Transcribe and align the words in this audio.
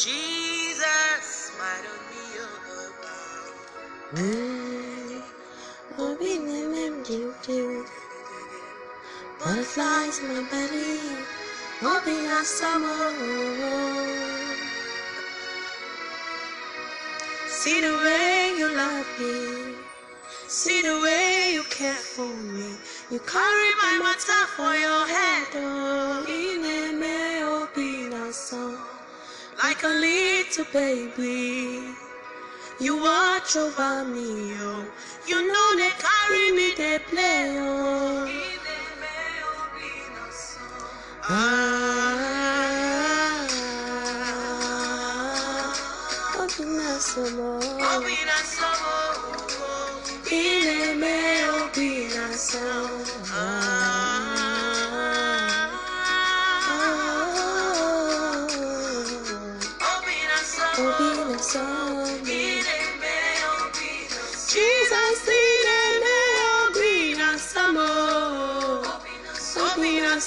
Jesus, 0.00 1.52
why 1.58 1.76
don't 1.84 2.04
be 2.08 2.20
Mm, 4.16 5.22
Obi 5.98 6.38
nemem 6.40 7.04
diu 7.04 7.34
diu. 7.44 7.84
Butterflies 9.38 10.18
in 10.20 10.28
my 10.28 10.42
belly. 10.50 11.00
Obi 11.84 12.16
na 12.26 12.42
summer. 12.42 13.12
See 17.46 17.80
the 17.82 17.92
way 18.02 18.54
you 18.56 18.68
love 18.74 19.10
me. 19.20 19.76
See 20.48 20.80
the 20.80 20.96
way 21.04 21.52
you 21.52 21.64
care 21.64 21.92
for 22.16 22.32
me. 22.56 22.72
You 23.10 23.20
carry 23.20 23.70
my 23.84 23.94
matter 24.02 24.44
for 24.56 24.72
your 24.74 25.04
head. 25.06 25.48
Oh, 25.56 26.24
in 26.26 26.64
a 26.64 26.76
ineme 26.88 27.44
obi 27.44 28.08
na 28.08 28.32
song. 28.32 28.89
Like 29.62 29.82
a 29.84 29.88
little 29.88 30.64
baby. 30.72 31.94
You 32.80 32.96
watch 33.02 33.56
over 33.56 34.04
me, 34.06 34.54
oh. 34.58 34.84
You 35.28 35.46
know 35.46 35.76
they 35.76 35.90
carry 35.98 36.52
me, 36.52 36.72
they 36.76 36.98
play, 37.10 37.58
oh. 37.58 38.26
Ah, 44.82 45.76
Obina 46.38 46.98
Somo. 46.98 47.50
Ile 50.32 50.94
me 50.96 51.16
Obina 51.60 52.26
Somo. 52.32 53.49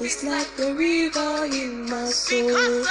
is 0.00 0.22
like 0.24 0.46
the 0.56 0.74
river 0.74 1.44
in 1.46 1.88
my 1.90 2.06
soul. 2.06 2.84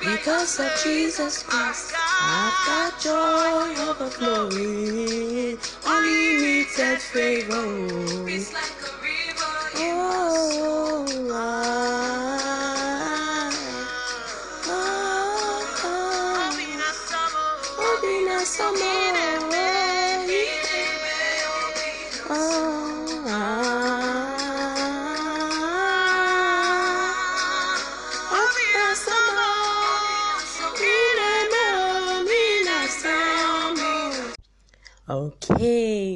Because 0.00 0.60
of 0.60 0.70
Jesus 0.82 1.42
Christ, 1.42 1.94
I've 1.96 2.66
got 2.66 3.00
joy 3.00 3.74
overflowing. 3.90 5.58
Unlimited 5.84 7.00
favor. 7.00 8.81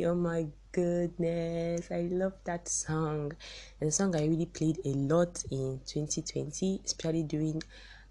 Oh 0.07 0.15
my 0.15 0.47
goodness, 0.73 1.91
I 1.91 2.09
love 2.13 2.35
that 2.45 2.69
song. 2.69 3.33
And 3.81 3.89
the 3.89 3.93
song 3.93 4.15
I 4.15 4.27
really 4.27 4.47
played 4.47 4.79
a 4.85 4.91
lot 4.91 5.43
in 5.51 5.81
2020, 5.85 6.81
especially 6.85 7.25
during 7.25 7.63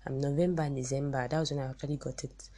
um, 0.06 0.20
November 0.20 0.64
and 0.64 0.76
December. 0.76 1.28
That 1.28 1.40
was 1.40 1.52
when 1.52 1.62
I 1.62 1.70
actually 1.70 1.98
got 1.98 2.24
it. 2.24 2.50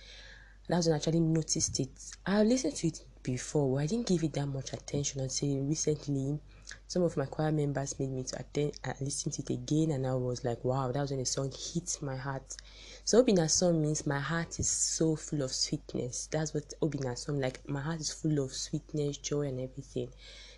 That 0.68 0.78
was 0.78 0.88
when 0.88 0.94
I 0.94 0.98
actually 0.98 1.20
noticed 1.20 1.80
it. 1.80 1.90
I 2.26 2.44
listened 2.44 2.76
to 2.76 2.88
it 2.88 3.02
before, 3.28 3.82
I 3.82 3.86
didn't 3.86 4.08
give 4.08 4.24
it 4.24 4.34
that 4.34 4.46
much 4.46 4.72
attention 4.72 5.20
until 5.20 5.64
recently. 5.66 6.40
Some 6.88 7.04
of 7.04 7.18
my 7.18 7.26
choir 7.26 7.52
members 7.52 8.00
made 8.00 8.12
me 8.12 8.24
to 8.24 8.40
attend 8.40 8.80
and 8.86 8.96
listen 9.02 9.34
to 9.34 9.42
it 9.42 9.50
again, 9.50 9.92
and 9.92 10.08
I 10.08 10.14
was 10.14 10.46
like, 10.46 10.64
wow, 10.64 10.90
that 10.92 11.02
was 11.02 11.12
when 11.12 11.20
the 11.20 11.26
song 11.26 11.52
hit 11.52 11.98
my 12.02 12.16
heart. 12.16 12.56
So 13.04 13.26
song 13.48 13.82
means 13.82 14.08
my 14.08 14.20
heart 14.20 14.60
is 14.60 14.70
so 14.70 15.18
full 15.18 15.42
of 15.42 15.52
sweetness. 15.52 16.28
That's 16.32 16.54
what 16.54 16.74
Obina 16.82 17.18
song 17.18 17.42
like. 17.42 17.68
My 17.68 17.82
heart 17.82 18.00
is 18.00 18.14
full 18.14 18.40
of 18.40 18.54
sweetness, 18.54 19.18
joy, 19.18 19.48
and 19.48 19.60
everything. 19.60 20.08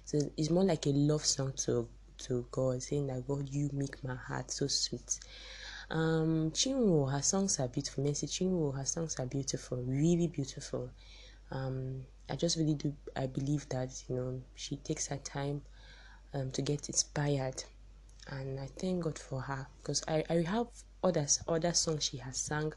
So 0.05 0.19
it's 0.37 0.51
more 0.51 0.63
like 0.63 0.85
a 0.85 0.91
love 0.91 1.25
song 1.25 1.53
to 1.65 1.87
to 2.19 2.45
God, 2.51 2.83
saying 2.83 3.07
that 3.07 3.27
God, 3.27 3.49
you 3.49 3.69
make 3.73 4.03
my 4.03 4.15
heart 4.15 4.51
so 4.51 4.67
sweet. 4.67 5.19
Um, 5.89 6.51
Chinwo, 6.51 7.11
her 7.11 7.21
songs 7.23 7.59
are 7.59 7.67
beautiful. 7.67 8.03
Mercy 8.03 8.27
Chinwo, 8.27 8.75
her 8.77 8.85
songs 8.85 9.19
are 9.19 9.25
beautiful, 9.25 9.77
really 9.77 10.27
beautiful. 10.27 10.91
Um, 11.51 12.03
I 12.29 12.35
just 12.35 12.57
really 12.57 12.75
do. 12.75 12.93
I 13.15 13.25
believe 13.27 13.67
that 13.69 13.89
you 14.07 14.15
know 14.15 14.41
she 14.55 14.77
takes 14.77 15.07
her 15.07 15.17
time 15.17 15.61
um, 16.33 16.51
to 16.51 16.61
get 16.61 16.87
inspired, 16.87 17.63
and 18.27 18.59
I 18.59 18.67
thank 18.77 19.03
God 19.03 19.17
for 19.17 19.41
her 19.41 19.67
because 19.81 20.03
I 20.07 20.23
I 20.29 20.41
have 20.43 20.67
others 21.03 21.39
other 21.47 21.73
songs 21.73 22.03
she 22.03 22.17
has 22.17 22.37
sung, 22.37 22.73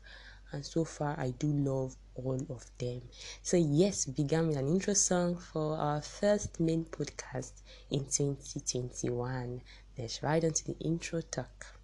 and 0.53 0.65
so 0.65 0.85
far 0.85 1.15
I 1.19 1.31
do 1.31 1.49
love 1.49 1.97
all 2.15 2.41
of 2.51 2.65
them. 2.79 3.03
So 3.43 3.57
yes, 3.57 4.07
began 4.07 4.49
with 4.49 4.57
an 4.57 4.69
intro 4.69 4.95
song 4.95 5.37
for 5.37 5.77
our 5.77 6.03
first 6.03 6.61
main 6.61 6.85
podcast 6.85 7.53
in 7.91 8.05
2021. 8.05 9.61
Let's 9.99 10.23
ride 10.23 10.45
on 10.45 10.53
to 10.53 10.65
the 10.65 10.79
intro 10.81 11.21
talk. 11.21 11.82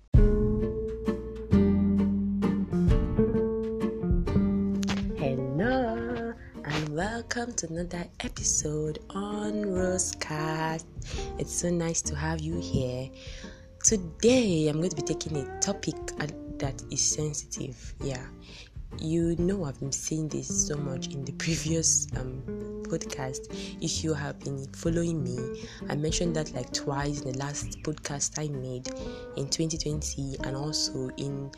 Welcome 7.28 7.52
to 7.52 7.66
another 7.66 8.06
episode 8.20 9.00
on 9.10 9.62
Rosecast. 9.62 10.86
It's 11.38 11.52
so 11.52 11.68
nice 11.68 12.00
to 12.02 12.16
have 12.16 12.40
you 12.40 12.58
here. 12.58 13.10
Today 13.84 14.66
I'm 14.68 14.78
going 14.78 14.88
to 14.88 14.96
be 14.96 15.02
taking 15.02 15.36
a 15.36 15.60
topic 15.60 15.94
uh, 16.20 16.26
that 16.56 16.82
is 16.90 17.04
sensitive. 17.04 17.94
Yeah, 18.02 18.24
you 18.98 19.36
know 19.36 19.64
I've 19.64 19.78
been 19.78 19.92
saying 19.92 20.28
this 20.28 20.48
so 20.68 20.74
much 20.76 21.08
in 21.08 21.22
the 21.26 21.32
previous 21.32 22.06
um, 22.16 22.42
podcast. 22.88 23.52
If 23.80 24.02
you 24.02 24.14
have 24.14 24.38
been 24.40 24.66
following 24.72 25.22
me, 25.22 25.66
I 25.88 25.96
mentioned 25.96 26.34
that 26.36 26.52
like 26.54 26.72
twice 26.72 27.20
in 27.20 27.32
the 27.32 27.38
last 27.38 27.82
podcast 27.82 28.38
I 28.38 28.48
made 28.48 28.88
in 29.36 29.48
2020 29.48 30.36
and 30.44 30.56
also 30.56 31.10
in 31.16 31.50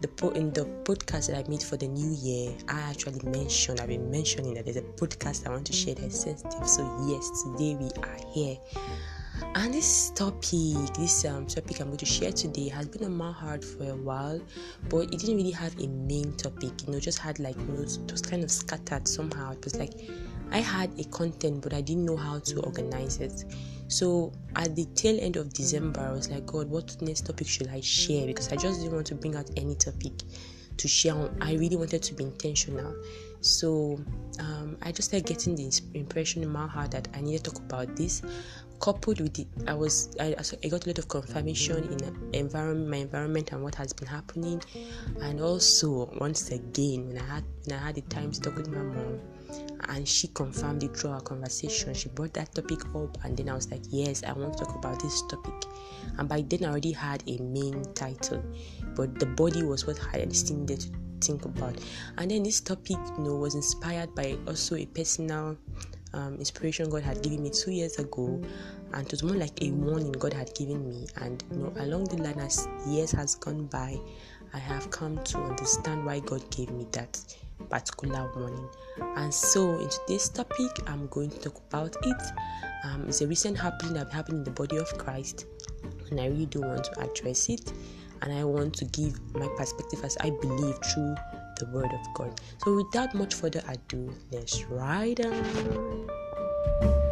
the 0.00 0.08
po- 0.08 0.30
in 0.30 0.52
the 0.52 0.64
podcast 0.84 1.28
that 1.28 1.44
I 1.44 1.48
made 1.48 1.62
for 1.62 1.76
the 1.76 1.88
new 1.88 2.16
year. 2.22 2.54
I 2.68 2.80
actually 2.80 3.20
mentioned 3.28 3.80
I've 3.80 3.88
been 3.88 4.10
mentioning 4.10 4.54
that 4.54 4.64
there's 4.64 4.76
a 4.76 4.82
podcast 4.82 5.46
I 5.46 5.50
want 5.50 5.66
to 5.66 5.72
share 5.72 5.94
that's 5.94 6.20
sensitive. 6.20 6.68
So 6.68 6.82
yes, 7.08 7.42
today 7.42 7.76
we 7.76 7.90
are 8.02 8.18
here. 8.32 8.56
And 9.54 9.72
this 9.72 10.10
topic, 10.10 10.94
this 10.94 11.24
um, 11.24 11.46
topic 11.46 11.80
I'm 11.80 11.88
going 11.88 11.98
to 11.98 12.06
share 12.06 12.32
today 12.32 12.68
has 12.68 12.86
been 12.88 13.04
on 13.04 13.16
my 13.16 13.32
heart 13.32 13.64
for 13.64 13.84
a 13.84 13.96
while, 13.96 14.40
but 14.88 15.12
it 15.12 15.20
didn't 15.20 15.36
really 15.36 15.50
have 15.50 15.78
a 15.78 15.86
main 15.86 16.32
topic, 16.36 16.70
you 16.86 16.92
know, 16.92 17.00
just 17.00 17.18
had 17.18 17.38
like, 17.38 17.56
you 17.56 17.66
know, 17.66 17.80
was 17.80 18.22
kind 18.22 18.42
of 18.42 18.50
scattered 18.50 19.06
somehow. 19.06 19.52
It 19.52 19.64
was 19.64 19.76
like 19.76 19.92
I 20.50 20.58
had 20.58 20.90
a 20.98 21.04
content, 21.04 21.62
but 21.62 21.72
I 21.74 21.80
didn't 21.80 22.04
know 22.04 22.16
how 22.16 22.38
to 22.38 22.60
organize 22.60 23.18
it. 23.18 23.44
So 23.88 24.32
at 24.56 24.74
the 24.74 24.84
tail 24.94 25.18
end 25.20 25.36
of 25.36 25.52
December, 25.52 26.00
I 26.00 26.12
was 26.12 26.28
like, 26.28 26.46
God, 26.46 26.68
what 26.68 26.96
next 27.00 27.26
topic 27.26 27.46
should 27.46 27.68
I 27.68 27.80
share? 27.80 28.26
Because 28.26 28.52
I 28.52 28.56
just 28.56 28.80
didn't 28.80 28.94
want 28.94 29.06
to 29.08 29.14
bring 29.14 29.36
out 29.36 29.48
any 29.56 29.74
topic 29.74 30.12
to 30.76 30.88
share. 30.88 31.30
I 31.40 31.54
really 31.54 31.76
wanted 31.76 32.02
to 32.02 32.14
be 32.14 32.24
intentional. 32.24 32.94
So 33.40 34.00
um, 34.40 34.76
I 34.82 34.92
just 34.92 35.08
started 35.08 35.26
getting 35.26 35.54
the 35.54 35.70
impression 35.94 36.42
in 36.42 36.50
my 36.50 36.66
heart 36.66 36.90
that 36.92 37.08
I 37.14 37.20
needed 37.20 37.44
to 37.44 37.50
talk 37.52 37.60
about 37.60 37.96
this 37.96 38.22
coupled 38.80 39.20
with 39.20 39.38
it 39.38 39.46
i 39.66 39.74
was 39.74 40.14
I, 40.20 40.34
I 40.64 40.68
got 40.68 40.84
a 40.84 40.88
lot 40.88 40.98
of 40.98 41.08
confirmation 41.08 41.84
in 41.92 42.34
environment 42.34 42.90
my 42.90 42.98
environment 42.98 43.52
and 43.52 43.62
what 43.62 43.74
has 43.76 43.92
been 43.92 44.08
happening 44.08 44.60
and 45.20 45.40
also 45.40 46.10
once 46.20 46.50
again 46.50 47.08
when 47.08 47.18
i 47.18 47.24
had 47.24 47.44
when 47.64 47.78
i 47.78 47.86
had 47.86 47.94
the 47.94 48.02
time 48.02 48.32
to 48.32 48.40
talk 48.40 48.56
with 48.56 48.68
my 48.68 48.82
mom 48.82 49.20
and 49.88 50.06
she 50.06 50.28
confirmed 50.28 50.82
it 50.82 50.96
through 50.96 51.10
our 51.10 51.20
conversation 51.20 51.94
she 51.94 52.08
brought 52.10 52.32
that 52.34 52.54
topic 52.54 52.84
up 52.94 53.16
and 53.24 53.36
then 53.36 53.48
i 53.48 53.54
was 53.54 53.70
like 53.70 53.82
yes 53.90 54.22
i 54.24 54.32
want 54.32 54.56
to 54.56 54.64
talk 54.64 54.74
about 54.76 55.00
this 55.02 55.22
topic 55.28 55.54
and 56.18 56.28
by 56.28 56.40
then 56.42 56.64
i 56.64 56.68
already 56.68 56.92
had 56.92 57.22
a 57.28 57.40
main 57.42 57.82
title 57.94 58.42
but 58.94 59.18
the 59.18 59.26
body 59.26 59.62
was 59.62 59.86
what 59.86 59.98
i 60.12 60.26
still 60.28 60.56
needed 60.56 60.80
to 60.80 60.88
think 61.20 61.44
about. 61.44 61.76
And 62.18 62.30
then 62.30 62.42
this 62.42 62.60
topic, 62.60 62.98
you 63.18 63.24
know, 63.24 63.36
was 63.36 63.54
inspired 63.54 64.14
by 64.14 64.36
also 64.46 64.76
a 64.76 64.86
personal 64.86 65.56
um, 66.12 66.36
inspiration 66.36 66.88
God 66.88 67.02
had 67.02 67.22
given 67.22 67.42
me 67.42 67.50
two 67.50 67.72
years 67.72 67.98
ago, 67.98 68.40
and 68.92 69.06
it 69.06 69.10
was 69.10 69.22
more 69.22 69.36
like 69.36 69.62
a 69.62 69.70
warning 69.70 70.12
God 70.12 70.32
had 70.32 70.54
given 70.54 70.88
me. 70.88 71.06
And 71.16 71.42
you 71.50 71.58
know, 71.58 71.72
along 71.78 72.04
the 72.04 72.22
line, 72.22 72.38
as 72.38 72.68
years 72.86 73.12
has 73.12 73.34
gone 73.34 73.66
by, 73.66 73.98
I 74.54 74.58
have 74.58 74.90
come 74.90 75.22
to 75.24 75.38
understand 75.38 76.04
why 76.06 76.20
God 76.20 76.48
gave 76.50 76.70
me 76.70 76.86
that 76.92 77.20
particular 77.68 78.30
warning. 78.36 78.68
And 79.16 79.32
so, 79.32 79.78
in 79.78 79.88
today's 79.88 80.28
topic, 80.28 80.70
I'm 80.86 81.06
going 81.08 81.30
to 81.30 81.38
talk 81.38 81.60
about 81.68 81.96
it. 82.02 82.22
Um, 82.84 83.04
it's 83.08 83.20
a 83.20 83.26
recent 83.26 83.58
happening 83.58 83.94
that 83.94 84.12
happened 84.12 84.38
in 84.38 84.44
the 84.44 84.50
body 84.50 84.76
of 84.76 84.86
Christ, 84.98 85.46
and 86.10 86.20
I 86.20 86.26
really 86.26 86.46
do 86.46 86.60
want 86.60 86.84
to 86.84 87.00
address 87.00 87.48
it. 87.48 87.72
And 88.22 88.32
I 88.32 88.44
want 88.44 88.74
to 88.76 88.86
give 88.86 89.20
my 89.34 89.48
perspective 89.56 90.02
as 90.02 90.16
I 90.20 90.30
believe 90.30 90.78
through 90.78 91.14
the 91.58 91.66
Word 91.72 91.92
of 91.92 92.14
God. 92.14 92.40
So, 92.64 92.76
without 92.76 93.14
much 93.14 93.34
further 93.34 93.62
ado, 93.68 94.12
let's 94.32 94.64
ride 94.64 95.24
on. 95.24 97.05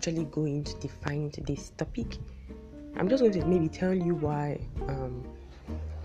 Actually 0.00 0.24
go 0.30 0.46
into 0.46 0.72
defining 0.78 1.30
today's 1.30 1.72
topic, 1.76 2.16
I'm 2.96 3.06
just 3.06 3.20
going 3.20 3.34
to 3.34 3.44
maybe 3.44 3.68
tell 3.68 3.92
you 3.92 4.14
why 4.14 4.58
um, 4.88 5.22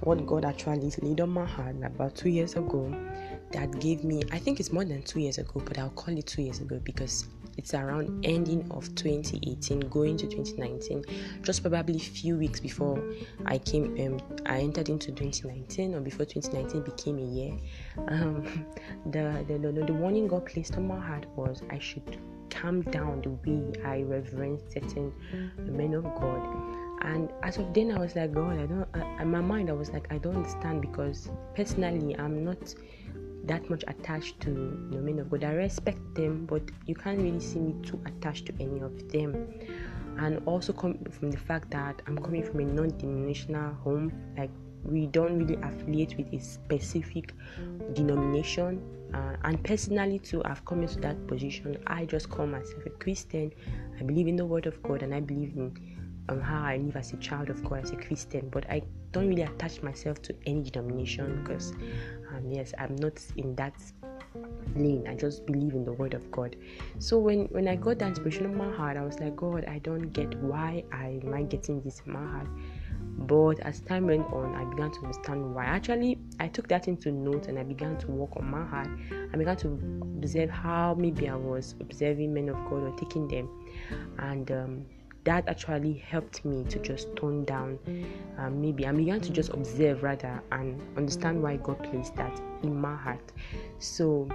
what 0.01 0.25
God 0.27 0.43
actually 0.43 0.91
laid 1.01 1.21
on 1.21 1.29
my 1.29 1.45
heart 1.45 1.77
about 1.81 2.13
two 2.13 2.27
years 2.27 2.57
ago 2.57 2.93
that 3.53 3.79
gave 3.79 4.03
me, 4.03 4.21
I 4.33 4.37
think 4.37 4.59
it's 4.59 4.73
more 4.73 4.83
than 4.83 5.01
two 5.03 5.21
years 5.21 5.37
ago, 5.37 5.61
but 5.63 5.77
I'll 5.77 5.91
call 5.91 6.17
it 6.17 6.27
two 6.27 6.41
years 6.41 6.59
ago 6.59 6.81
because 6.83 7.29
it's 7.55 7.73
around 7.73 8.25
ending 8.25 8.69
of 8.69 8.93
2018 8.95 9.79
going 9.89 10.17
to 10.17 10.27
2019 10.27 11.05
just 11.41 11.61
probably 11.61 11.95
a 11.95 11.99
few 11.99 12.35
weeks 12.35 12.59
before 12.59 13.01
i 13.45 13.57
came 13.57 13.85
um, 14.01 14.19
i 14.45 14.59
entered 14.59 14.89
into 14.89 15.13
2019 15.13 15.95
or 15.95 16.01
before 16.01 16.25
2019 16.25 16.81
became 16.81 17.17
a 17.17 17.21
year. 17.21 17.57
Um, 18.09 18.65
the, 19.05 19.45
the, 19.47 19.57
the, 19.57 19.85
the 19.85 19.93
warning 19.93 20.27
god 20.27 20.45
placed 20.47 20.75
on 20.75 20.85
my 20.85 20.99
heart 20.99 21.27
was 21.37 21.61
i 21.69 21.79
should 21.79 22.19
calm 22.55 22.81
down 22.81 23.21
the 23.21 23.29
way 23.45 23.61
i 23.83 24.01
reverence 24.01 24.61
certain 24.73 25.11
men 25.57 25.93
of 25.93 26.03
god 26.15 26.41
and 27.01 27.29
as 27.43 27.57
of 27.57 27.73
then 27.73 27.91
i 27.91 27.99
was 27.99 28.15
like 28.15 28.33
god 28.33 28.57
i 28.57 28.65
don't 28.65 28.87
I, 28.93 29.21
in 29.21 29.31
my 29.31 29.41
mind 29.41 29.69
i 29.69 29.73
was 29.73 29.91
like 29.91 30.07
i 30.11 30.17
don't 30.17 30.37
understand 30.37 30.81
because 30.81 31.29
personally 31.55 32.17
i'm 32.17 32.43
not 32.43 32.73
that 33.47 33.69
much 33.69 33.83
attached 33.87 34.39
to 34.41 34.49
the 34.91 34.97
men 34.97 35.19
of 35.19 35.29
God. 35.29 35.43
I 35.43 35.53
respect 35.53 35.99
them, 36.15 36.45
but 36.45 36.63
you 36.85 36.95
can't 36.95 37.19
really 37.19 37.39
see 37.39 37.59
me 37.59 37.75
too 37.83 37.99
attached 38.05 38.47
to 38.47 38.53
any 38.59 38.79
of 38.79 39.11
them. 39.11 39.53
And 40.17 40.41
also 40.45 40.73
come 40.73 40.97
from 41.11 41.31
the 41.31 41.37
fact 41.37 41.71
that 41.71 42.01
I'm 42.07 42.17
coming 42.17 42.43
from 42.43 42.59
a 42.61 42.63
non-denominational 42.63 43.73
home, 43.75 44.11
like 44.37 44.49
we 44.83 45.07
don't 45.07 45.37
really 45.37 45.61
affiliate 45.61 46.17
with 46.17 46.33
a 46.33 46.39
specific 46.39 47.33
denomination. 47.93 48.81
Uh, 49.15 49.35
and 49.45 49.63
personally, 49.63 50.19
too, 50.19 50.43
I've 50.43 50.63
come 50.65 50.81
into 50.81 50.99
that 50.99 51.25
position. 51.27 51.77
I 51.87 52.05
just 52.05 52.29
call 52.29 52.47
myself 52.47 52.85
a 52.85 52.89
Christian. 52.89 53.51
I 53.99 54.03
believe 54.03 54.27
in 54.27 54.35
the 54.35 54.45
Word 54.45 54.65
of 54.65 54.81
God, 54.83 55.03
and 55.03 55.13
I 55.13 55.21
believe 55.21 55.55
in 55.55 55.71
um, 56.27 56.41
how 56.41 56.63
I 56.63 56.77
live 56.77 56.97
as 56.97 57.13
a 57.13 57.17
child 57.17 57.49
of 57.49 57.63
God, 57.63 57.83
as 57.83 57.91
a 57.91 57.95
Christian. 57.95 58.49
But 58.49 58.69
I 58.69 58.81
don't 59.15 59.29
really 59.29 59.43
attach 59.43 59.81
myself 59.81 60.21
to 60.21 60.35
any 60.45 60.61
denomination 60.61 61.41
because 61.41 61.71
um, 62.31 62.51
yes 62.51 62.73
i'm 62.77 62.93
not 62.97 63.17
in 63.37 63.55
that 63.55 63.73
lane 64.75 65.07
i 65.07 65.15
just 65.15 65.45
believe 65.45 65.73
in 65.73 65.85
the 65.85 65.93
word 65.93 66.13
of 66.13 66.29
god 66.31 66.57
so 66.99 67.17
when 67.17 67.45
when 67.45 67.65
i 67.65 67.77
got 67.77 67.97
that 67.97 68.09
inspiration 68.09 68.43
in 68.43 68.57
my 68.57 68.69
heart 68.73 68.97
i 68.97 69.01
was 69.01 69.17
like 69.21 69.33
god 69.37 69.63
i 69.69 69.79
don't 69.79 70.11
get 70.11 70.35
why 70.41 70.83
i 70.91 71.17
am 71.23 71.33
i 71.33 71.43
getting 71.43 71.79
this 71.81 72.01
in 72.05 72.11
my 72.11 72.19
heart 72.19 72.47
but 73.19 73.59
as 73.61 73.79
time 73.81 74.07
went 74.07 74.25
on 74.33 74.53
i 74.55 74.63
began 74.65 74.91
to 74.91 74.99
understand 75.01 75.55
why 75.55 75.65
actually 75.65 76.17
i 76.39 76.47
took 76.47 76.67
that 76.67 76.87
into 76.87 77.11
note 77.11 77.47
and 77.47 77.57
i 77.57 77.63
began 77.63 77.97
to 77.97 78.07
work 78.07 78.29
on 78.35 78.45
my 78.49 78.63
heart 78.65 78.89
i 79.33 79.37
began 79.37 79.55
to 79.55 79.67
observe 80.17 80.49
how 80.49 80.93
maybe 80.97 81.29
i 81.29 81.35
was 81.35 81.75
observing 81.79 82.33
men 82.33 82.49
of 82.49 82.55
god 82.69 82.83
or 82.83 82.95
taking 82.97 83.27
them 83.27 83.49
and 84.19 84.51
um, 84.51 84.85
that 85.25 85.47
actually 85.49 85.93
helped 85.93 86.45
me 86.45 86.63
to 86.65 86.79
just 86.79 87.13
tone 87.15 87.43
down 87.45 87.79
um, 88.37 88.61
maybe 88.61 88.85
I 88.85 88.91
began 88.91 89.19
to 89.21 89.31
just 89.31 89.49
observe 89.49 90.03
rather 90.03 90.41
and 90.51 90.79
understand 90.97 91.41
why 91.41 91.57
God 91.57 91.83
placed 91.83 92.15
that 92.15 92.39
in 92.63 92.79
my 92.79 92.95
heart. 92.95 93.31
So 93.79 94.29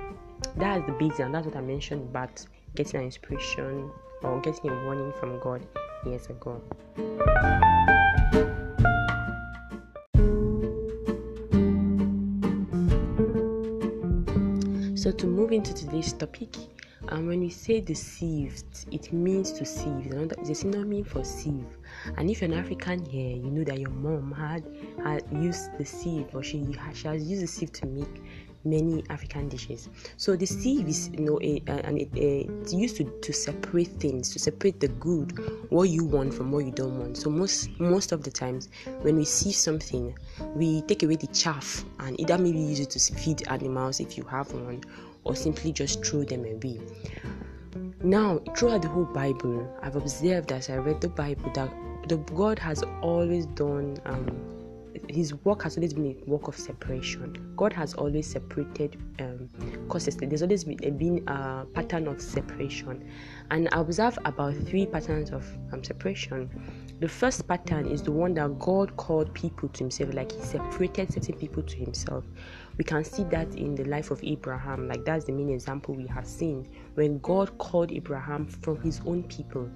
that's 0.57 0.85
the 0.87 0.93
basic, 0.93 1.21
and 1.21 1.35
that's 1.35 1.47
what 1.47 1.57
I 1.57 1.61
mentioned 1.61 2.03
about 2.11 2.45
getting 2.75 3.01
an 3.01 3.07
inspiration 3.07 3.91
or 4.23 4.41
getting 4.41 4.71
a 4.71 4.85
warning 4.85 5.13
from 5.19 5.39
God 5.41 5.65
years 6.05 6.27
ago. 6.27 6.61
So, 15.11 15.17
to 15.17 15.27
move 15.27 15.51
into 15.51 15.75
today's 15.75 16.13
topic, 16.13 16.55
and 17.09 17.27
when 17.27 17.41
we 17.41 17.51
say 17.51 17.81
deceived, 17.81 18.87
it 18.93 19.13
means 19.13 19.51
to 19.55 19.65
sieve. 19.65 20.13
It's 20.39 20.51
a 20.51 20.55
synonym 20.55 21.03
for 21.03 21.25
sieve. 21.25 21.67
And 22.17 22.31
if 22.31 22.41
you're 22.41 22.53
an 22.53 22.57
African 22.57 23.05
here, 23.05 23.35
you 23.35 23.51
know 23.51 23.65
that 23.65 23.81
your 23.81 23.91
mom 23.91 24.31
had, 24.31 24.65
had 25.03 25.25
used 25.33 25.77
the 25.79 25.85
sieve 25.85 26.33
or 26.33 26.45
she, 26.45 26.65
she 26.95 27.09
has 27.09 27.29
used 27.29 27.43
the 27.43 27.49
sieve 27.49 27.73
to 27.73 27.87
make 27.87 28.23
many 28.65 29.05
African 29.09 29.49
dishes. 29.49 29.89
So 30.17 30.37
the 30.37 30.47
sieve 30.47 30.89
is, 30.89 31.09
you 31.11 31.21
know, 31.21 31.39
and 31.39 31.99
it, 31.99 32.09
it's 32.15 32.73
used 32.73 32.97
to, 32.97 33.05
to 33.05 33.33
separate 33.33 33.89
things, 33.99 34.31
to 34.31 34.39
separate 34.39 34.81
the 34.81 34.89
good, 34.89 35.39
what 35.71 35.89
you 35.89 36.05
want 36.05 36.35
from 36.35 36.53
what 36.53 36.65
you 36.65 36.73
don't 36.73 36.99
want. 36.99 37.17
So 37.17 37.31
most 37.31 37.71
most 37.81 38.13
of 38.13 38.23
the 38.23 38.31
times, 38.31 38.69
when 39.03 39.17
we 39.17 39.25
sieve 39.25 39.55
something, 39.55 40.17
we 40.55 40.83
take 40.83 41.03
away 41.03 41.17
the 41.17 41.29
chaff 41.29 41.85
and 42.01 42.21
either 42.21 42.39
maybe 42.39 42.59
use 42.59 42.81
it 42.81 42.91
to 42.91 43.15
feed 43.15 43.47
animals 43.49 44.01
if 44.01 44.19
you 44.19 44.25
have 44.25 44.53
one, 44.53 44.83
or 45.25 45.35
simply 45.35 45.73
just 45.73 46.05
throw 46.05 46.25
them 46.25 46.45
away. 46.45 46.81
Now, 48.03 48.41
throughout 48.57 48.83
the 48.83 48.89
whole 48.89 49.05
Bible, 49.05 49.79
I've 49.83 49.97
observed 49.97 50.53
as 50.53 50.71
I 50.71 50.77
read 50.77 51.01
the 51.01 51.09
Bible 51.09 51.51
that 51.55 51.71
the 52.09 52.17
God 52.17 52.59
has 52.59 52.83
always 53.03 53.45
done 53.47 53.99
um, 54.07 54.60
his 55.15 55.35
work 55.45 55.63
has 55.63 55.77
always 55.77 55.95
been 55.95 56.17
a 56.27 56.31
work 56.31 56.49
of 56.49 56.57
separation. 56.57 57.55
God 57.57 57.73
has 57.73 57.95
always 57.95 58.27
separated 58.27 58.97
um, 59.19 59.49
causes. 59.89 60.17
There's 60.17 60.43
always 60.43 60.65
been, 60.65 60.97
been 60.97 61.29
a 61.29 61.67
pattern 61.75 62.09
of 62.09 62.21
separation, 62.21 63.09
and 63.51 63.69
I 63.73 63.81
observe 63.81 64.19
about 64.25 64.55
three 64.55 64.87
patterns 64.87 65.31
of 65.31 65.47
um, 65.73 65.83
separation. 65.83 66.51
The 67.01 67.09
first 67.09 67.49
pattern 67.49 67.87
is 67.87 68.03
the 68.03 68.13
one 68.13 68.35
that 68.35 68.59
God 68.59 68.97
called 68.97 69.33
people 69.35 69.69
to 69.71 69.79
Himself, 69.79 70.15
like 70.15 70.33
He 70.33 70.41
separated 70.43 71.13
certain 71.13 71.35
people 71.35 71.63
to 71.63 71.77
Himself. 71.77 72.25
We 72.77 72.85
can 72.85 73.05
see 73.05 73.25
that 73.25 73.55
in 73.55 73.75
the 73.75 73.85
life 73.85 74.11
of 74.11 74.23
Abraham, 74.23 74.87
like 74.87 75.05
that's 75.05 75.25
the 75.25 75.33
main 75.33 75.51
example 75.51 75.95
we 75.95 76.07
have 76.07 76.27
seen 76.27 76.69
when 76.95 77.19
God 77.19 77.57
called 77.59 77.91
Abraham 77.91 78.47
from 78.47 78.81
His 78.83 79.01
own 79.07 79.23
people 79.25 79.69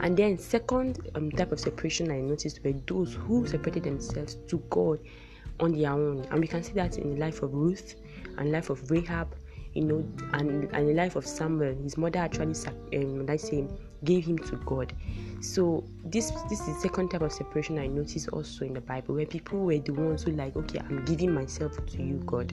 and 0.00 0.16
then, 0.16 0.38
second 0.38 1.08
um, 1.14 1.30
type 1.30 1.52
of 1.52 1.60
separation 1.60 2.10
I 2.10 2.20
noticed 2.20 2.62
were 2.64 2.74
those 2.86 3.14
who 3.14 3.46
separated 3.46 3.84
themselves 3.84 4.36
to 4.48 4.58
God 4.70 4.98
on 5.60 5.72
their 5.72 5.92
own, 5.92 6.26
and 6.30 6.40
we 6.40 6.46
can 6.46 6.62
see 6.62 6.72
that 6.72 6.98
in 6.98 7.14
the 7.14 7.20
life 7.20 7.42
of 7.42 7.54
Ruth 7.54 7.94
and 8.36 8.50
life 8.50 8.70
of 8.70 8.90
Rahab, 8.90 9.34
you 9.72 9.84
know, 9.84 10.06
and 10.32 10.68
and 10.74 10.88
the 10.88 10.94
life 10.94 11.16
of 11.16 11.26
Samuel. 11.26 11.74
His 11.82 11.96
mother 11.96 12.18
actually, 12.18 12.54
um, 12.96 13.26
let's 13.26 13.48
say, 13.48 13.66
gave 14.04 14.24
him 14.24 14.38
to 14.38 14.56
God. 14.56 14.92
So 15.40 15.84
this 16.04 16.30
this 16.48 16.60
is 16.60 16.66
the 16.66 16.80
second 16.80 17.10
type 17.10 17.22
of 17.22 17.32
separation 17.32 17.78
I 17.78 17.86
noticed 17.86 18.28
also 18.28 18.64
in 18.64 18.74
the 18.74 18.80
Bible, 18.80 19.14
where 19.14 19.26
people 19.26 19.60
were 19.60 19.78
the 19.78 19.92
ones 19.92 20.22
who 20.22 20.32
like, 20.32 20.56
okay, 20.56 20.80
I'm 20.80 21.04
giving 21.04 21.32
myself 21.32 21.76
to 21.86 22.02
you, 22.02 22.22
God. 22.26 22.52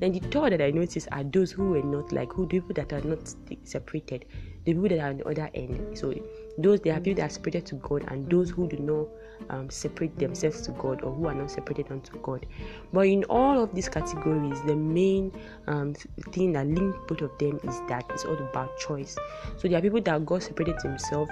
Then 0.00 0.12
the 0.12 0.20
third 0.20 0.52
that 0.52 0.60
I 0.60 0.70
noticed 0.70 1.08
are 1.12 1.22
those 1.24 1.52
who 1.52 1.70
were 1.70 1.82
not 1.82 2.12
like 2.12 2.32
who 2.32 2.46
the 2.46 2.60
people 2.60 2.74
that 2.74 2.92
are 2.92 3.00
not 3.02 3.32
separated, 3.62 4.26
the 4.64 4.74
people 4.74 4.88
that 4.88 4.98
are 4.98 5.10
on 5.10 5.18
the 5.18 5.28
other 5.28 5.50
end. 5.54 5.96
So 5.96 6.12
those 6.58 6.80
they 6.80 6.90
are 6.90 7.00
people 7.00 7.22
that 7.22 7.30
are 7.30 7.34
separated 7.34 7.66
to 7.66 7.74
God 7.76 8.04
and 8.08 8.28
those 8.30 8.50
who 8.50 8.68
do 8.68 8.78
not 8.78 9.08
um, 9.50 9.70
separate 9.70 10.18
themselves 10.18 10.62
to 10.62 10.72
God 10.72 11.02
or 11.02 11.12
who 11.12 11.26
are 11.26 11.34
not 11.34 11.50
separated 11.50 11.90
unto 11.90 12.18
God. 12.18 12.46
But 12.92 13.06
in 13.06 13.24
all 13.24 13.62
of 13.62 13.74
these 13.74 13.88
categories, 13.88 14.60
the 14.62 14.76
main 14.76 15.32
um, 15.66 15.94
thing 16.32 16.52
that 16.52 16.66
links 16.66 16.98
both 17.06 17.22
of 17.22 17.38
them 17.38 17.60
is 17.64 17.80
that 17.88 18.04
it's 18.10 18.24
all 18.24 18.38
about 18.38 18.76
choice. 18.78 19.16
So 19.56 19.68
there 19.68 19.78
are 19.78 19.82
people 19.82 20.00
that 20.02 20.24
God 20.24 20.42
separated 20.42 20.80
himself, 20.82 21.28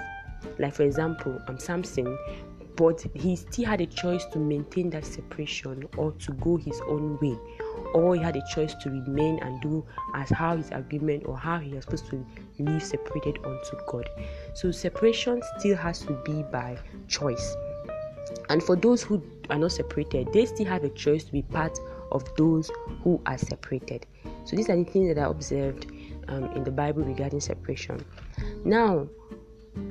like 0.59 0.73
for 0.73 0.83
example, 0.83 1.39
um, 1.47 1.59
Samson, 1.59 2.17
but 2.75 3.05
he 3.13 3.35
still 3.35 3.65
had 3.65 3.81
a 3.81 3.85
choice 3.85 4.25
to 4.25 4.39
maintain 4.39 4.89
that 4.91 5.05
separation 5.05 5.87
or 5.97 6.11
to 6.13 6.31
go 6.33 6.57
his 6.57 6.81
own 6.87 7.19
way 7.21 7.37
or 7.93 8.15
he 8.15 8.21
had 8.21 8.35
a 8.35 8.41
choice 8.47 8.73
to 8.75 8.89
remain 8.89 9.39
and 9.39 9.61
do 9.61 9.85
as 10.15 10.29
how 10.29 10.57
his 10.57 10.69
agreement 10.71 11.23
or 11.25 11.37
how 11.37 11.59
he 11.59 11.73
was 11.73 11.83
supposed 11.83 12.07
to 12.07 12.25
live 12.59 12.83
separated 12.83 13.37
unto 13.45 13.77
God. 13.87 14.09
So 14.53 14.71
separation 14.71 15.41
still 15.57 15.77
has 15.77 15.99
to 16.01 16.13
be 16.25 16.43
by 16.43 16.77
choice. 17.07 17.55
And 18.49 18.61
for 18.61 18.75
those 18.75 19.01
who 19.03 19.23
are 19.49 19.57
not 19.57 19.71
separated, 19.71 20.31
they 20.33 20.45
still 20.45 20.65
have 20.67 20.83
a 20.83 20.89
choice 20.89 21.23
to 21.25 21.31
be 21.31 21.41
part 21.41 21.77
of 22.11 22.23
those 22.35 22.69
who 23.03 23.21
are 23.25 23.37
separated. 23.37 24.05
So 24.45 24.55
these 24.55 24.69
are 24.69 24.75
the 24.75 24.83
things 24.83 25.13
that 25.13 25.21
I 25.21 25.25
observed 25.29 25.87
um, 26.27 26.45
in 26.53 26.63
the 26.63 26.71
Bible 26.71 27.03
regarding 27.03 27.39
separation. 27.39 28.05
Now, 28.63 29.07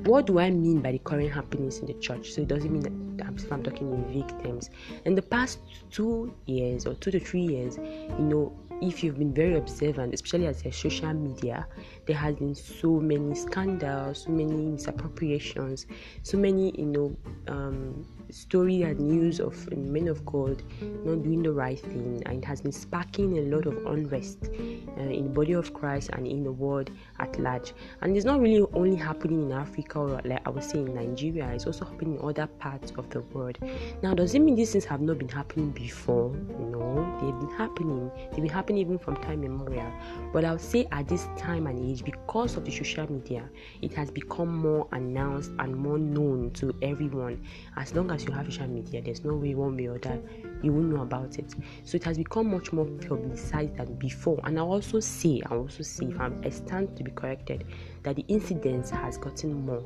what 0.05 0.25
do 0.27 0.39
I 0.39 0.49
mean 0.49 0.81
by 0.81 0.93
the 0.93 0.99
current 0.99 1.31
happenings 1.31 1.79
in 1.79 1.87
the 1.87 1.93
church? 1.95 2.31
So 2.31 2.41
it 2.41 2.47
doesn't 2.47 2.71
mean 2.71 2.83
that 2.83 3.27
I'm, 3.51 3.63
talking 3.63 3.91
in 3.91 4.43
terms. 4.43 4.69
In 5.05 5.15
the 5.15 5.21
past 5.21 5.59
two 5.91 6.33
years 6.45 6.85
or 6.85 6.93
two 6.95 7.11
to 7.11 7.19
three 7.19 7.41
years, 7.41 7.77
you 7.77 8.25
know, 8.25 8.57
if 8.81 9.03
you've 9.03 9.17
been 9.17 9.33
very 9.33 9.55
observant, 9.55 10.13
especially 10.13 10.47
as 10.47 10.65
a 10.65 10.71
social 10.71 11.13
media, 11.13 11.67
there 12.05 12.15
has 12.15 12.35
been 12.35 12.55
so 12.55 12.99
many 12.99 13.35
scandals, 13.35 14.23
so 14.23 14.31
many 14.31 14.53
misappropriations, 14.53 15.85
so 16.21 16.37
many, 16.37 16.73
you 16.77 16.85
know, 16.85 17.17
um, 17.47 18.05
story 18.33 18.81
and 18.81 18.99
news 18.99 19.39
of 19.39 19.71
men 19.71 20.07
of 20.07 20.25
God 20.25 20.63
not 21.05 21.23
doing 21.23 21.43
the 21.43 21.51
right 21.51 21.79
thing, 21.79 22.21
and 22.25 22.43
it 22.43 22.45
has 22.45 22.61
been 22.61 22.71
sparking 22.71 23.37
a 23.37 23.41
lot 23.41 23.67
of 23.67 23.85
unrest 23.85 24.49
uh, 24.97 25.01
in 25.01 25.25
the 25.25 25.29
body 25.29 25.53
of 25.53 25.73
Christ 25.73 26.09
and 26.13 26.25
in 26.25 26.43
the 26.43 26.51
world 26.51 26.89
at 27.19 27.39
large. 27.39 27.73
And 28.01 28.15
it's 28.15 28.25
not 28.25 28.41
really 28.41 28.65
only 28.73 28.95
happening 28.95 29.43
in 29.43 29.51
Africa 29.51 29.99
or, 29.99 30.21
like 30.25 30.41
I 30.45 30.49
was 30.49 30.65
saying, 30.65 30.87
in 30.87 30.95
Nigeria, 30.95 31.49
it's 31.51 31.65
also 31.65 31.85
happening 31.85 32.15
in 32.15 32.25
other 32.25 32.47
parts 32.47 32.91
of 32.97 33.09
the 33.09 33.21
world. 33.21 33.57
Now, 34.01 34.13
does 34.13 34.33
it 34.33 34.39
mean 34.39 34.55
these 34.55 34.71
things 34.71 34.85
have 34.85 35.01
not 35.01 35.19
been 35.19 35.29
happening 35.29 35.71
before? 35.71 36.31
No, 36.59 37.17
they've 37.21 37.39
been 37.39 37.55
happening, 37.57 38.11
they've 38.31 38.41
been 38.41 38.49
happening 38.49 38.79
even 38.79 38.97
from 38.97 39.15
time 39.17 39.43
immemorial. 39.43 39.91
But 40.31 40.45
I 40.45 40.51
would 40.51 40.61
say 40.61 40.87
at 40.91 41.07
this 41.07 41.27
time 41.37 41.67
and 41.67 41.79
age, 41.79 42.03
because 42.03 42.57
of 42.57 42.65
the 42.65 42.71
social 42.71 43.11
media, 43.11 43.49
it 43.81 43.93
has 43.93 44.09
become 44.09 44.57
more 44.57 44.87
announced 44.91 45.51
and 45.59 45.75
more 45.75 45.99
known 45.99 46.51
to 46.51 46.73
everyone. 46.81 47.43
As 47.77 47.93
long 47.93 48.09
as 48.11 48.22
you 48.25 48.31
have 48.33 48.45
social 48.45 48.67
media, 48.67 49.01
there's 49.01 49.23
no 49.23 49.35
way 49.35 49.55
one 49.55 49.75
way 49.75 49.87
or 49.87 49.99
that 49.99 50.19
you 50.61 50.71
won't 50.71 50.87
know 50.93 51.01
about 51.01 51.37
it. 51.37 51.53
So 51.83 51.95
it 51.95 52.03
has 52.03 52.17
become 52.17 52.51
much 52.51 52.71
more 52.71 52.85
publicized 52.85 53.77
than 53.77 53.95
before. 53.95 54.39
And 54.43 54.57
I 54.57 54.61
also 54.61 54.99
say, 54.99 55.41
I 55.45 55.55
also 55.55 55.83
say, 55.83 56.05
if 56.05 56.19
I'm, 56.19 56.41
I 56.43 56.49
stand 56.49 56.95
to 56.97 57.03
be 57.03 57.11
corrected, 57.11 57.65
that 58.03 58.15
the 58.15 58.25
incidence 58.27 58.89
has 58.89 59.17
gotten 59.17 59.65
more. 59.65 59.83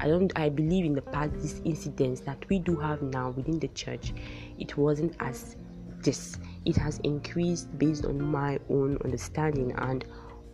I 0.00 0.08
don't. 0.08 0.32
I 0.36 0.48
believe 0.48 0.84
in 0.84 0.94
the 0.94 1.02
past 1.02 1.34
these 1.34 1.60
incidents 1.64 2.20
that 2.22 2.48
we 2.48 2.58
do 2.58 2.76
have 2.76 3.02
now 3.02 3.30
within 3.30 3.58
the 3.58 3.68
church, 3.68 4.14
it 4.58 4.76
wasn't 4.76 5.14
as 5.20 5.56
this. 6.00 6.38
It 6.64 6.76
has 6.76 6.98
increased 7.04 7.76
based 7.78 8.04
on 8.04 8.22
my 8.22 8.58
own 8.70 8.98
understanding 9.04 9.72
and 9.78 10.04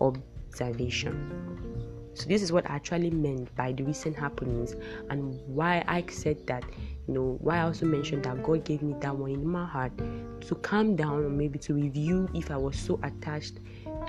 observation. 0.00 1.69
So 2.20 2.28
this 2.28 2.42
is 2.42 2.52
what 2.52 2.68
I 2.70 2.74
actually 2.74 3.08
meant 3.08 3.56
by 3.56 3.72
the 3.72 3.82
recent 3.82 4.14
happenings 4.14 4.74
and 5.08 5.40
why 5.46 5.82
I 5.88 6.04
said 6.10 6.46
that 6.48 6.64
you 7.08 7.14
know 7.14 7.38
why 7.40 7.56
I 7.56 7.62
also 7.62 7.86
mentioned 7.86 8.24
that 8.24 8.42
God 8.42 8.62
gave 8.62 8.82
me 8.82 8.94
that 9.00 9.16
one 9.16 9.30
in 9.30 9.46
my 9.46 9.64
heart 9.64 9.92
to 10.42 10.54
calm 10.56 10.96
down 10.96 11.24
or 11.24 11.30
maybe 11.30 11.58
to 11.60 11.72
review 11.72 12.28
if 12.34 12.50
I 12.50 12.58
was 12.58 12.76
so 12.76 13.00
attached 13.02 13.54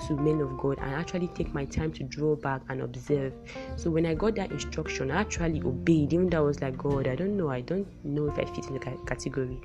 to 0.06 0.14
men 0.16 0.40
of 0.40 0.56
God 0.58 0.78
and 0.80 0.94
actually 0.94 1.28
take 1.28 1.52
my 1.54 1.64
time 1.64 1.92
to 1.92 2.04
draw 2.04 2.36
back 2.36 2.62
and 2.68 2.82
observe. 2.82 3.32
So 3.76 3.90
when 3.90 4.06
I 4.06 4.14
got 4.14 4.34
that 4.36 4.50
instruction, 4.50 5.10
I 5.10 5.20
actually 5.20 5.62
obeyed, 5.62 6.12
even 6.12 6.28
though 6.28 6.38
I 6.38 6.40
was 6.40 6.60
like, 6.60 6.76
God, 6.78 7.06
I 7.06 7.14
don't 7.14 7.36
know, 7.36 7.50
I 7.50 7.60
don't 7.60 7.86
know 8.04 8.26
if 8.26 8.38
I 8.38 8.44
fit 8.44 8.66
in 8.66 8.74
the 8.74 8.80
category. 9.06 9.60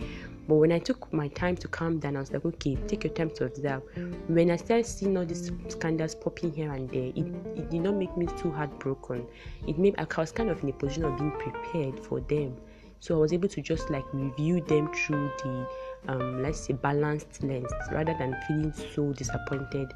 But 0.48 0.56
when 0.56 0.72
I 0.72 0.80
took 0.80 1.12
my 1.12 1.28
time 1.30 1.56
to 1.58 1.68
calm 1.68 2.00
down, 2.00 2.16
I 2.16 2.20
was 2.20 2.32
like, 2.32 2.46
okay, 2.46 2.76
take 2.88 3.04
your 3.04 3.14
time 3.14 3.32
to 3.32 3.46
observe. 3.46 3.82
When 4.28 4.50
I 4.50 4.56
started 4.56 4.86
seeing 4.86 5.18
all 5.18 5.26
these 5.26 5.52
scandals 5.68 6.16
popping 6.16 6.54
here 6.54 6.72
and 6.72 6.90
there, 6.90 7.12
it, 7.16 7.26
it 7.58 7.70
did 7.70 7.82
not 7.82 7.96
make 7.96 8.16
me 8.16 8.28
too 8.38 8.52
heartbroken. 8.52 9.28
It 9.68 9.78
made 9.78 9.96
I 9.98 10.06
was 10.18 10.32
kind 10.32 10.50
of 10.50 10.64
in 10.64 10.70
a 10.70 10.74
position 10.74 11.06
of 11.06 11.18
being 11.18 11.32
prepared 11.32 12.00
for 12.00 12.22
them. 12.22 12.56
So 13.00 13.16
I 13.16 13.20
was 13.20 13.34
able 13.34 13.50
to 13.50 13.62
just 13.62 13.90
like 13.90 14.06
review 14.14 14.62
them 14.62 14.92
through 14.94 15.32
the 15.44 15.68
um, 16.08 16.42
let's 16.42 16.60
say 16.60 16.74
balanced 16.74 17.44
lens 17.44 17.72
rather 17.92 18.16
than 18.18 18.36
feeling 18.48 18.74
so 18.96 19.14
disappointed 19.14 19.94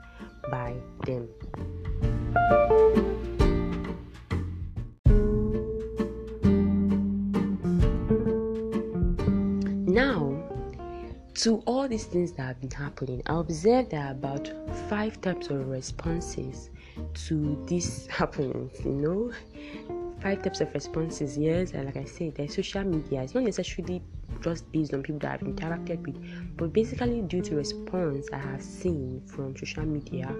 by 0.50 0.76
them. 1.06 1.28
Now, 9.88 10.42
to 11.36 11.58
all 11.66 11.88
these 11.88 12.06
things 12.06 12.32
that 12.34 12.44
have 12.44 12.62
been 12.62 12.72
happening, 12.72 13.22
I 13.26 13.40
observed 13.40 13.92
there 13.92 14.06
are 14.06 14.12
about 14.12 14.52
five 14.90 15.20
types 15.22 15.50
of 15.50 15.68
responses 15.68 16.70
to 17.26 17.66
these 17.68 18.08
happenings. 18.20 18.80
You 18.86 18.92
know, 18.92 19.32
five 20.22 20.44
types 20.44 20.62
of 20.62 20.74
responses. 20.74 21.38
Yes, 21.38 21.72
and 21.72 21.86
like 21.86 21.98
I 21.98 22.06
said, 22.06 22.36
there's 22.36 22.56
social 22.56 22.84
media. 22.84 23.24
It's 23.24 23.34
not 23.34 23.44
necessarily 23.44 24.02
just 24.42 24.72
based 24.72 24.94
on 24.94 25.04
people 25.04 25.20
that 25.20 25.34
I've 25.34 25.48
interacted 25.48 26.06
with, 26.06 26.58
but 26.58 26.74
basically 26.74 27.22
due 27.22 27.42
to 27.42 27.56
response 27.56 28.28
I 28.34 28.38
have 28.38 28.62
seen 28.62 29.22
from 29.28 29.56
social 29.56 29.86
media 29.86 30.34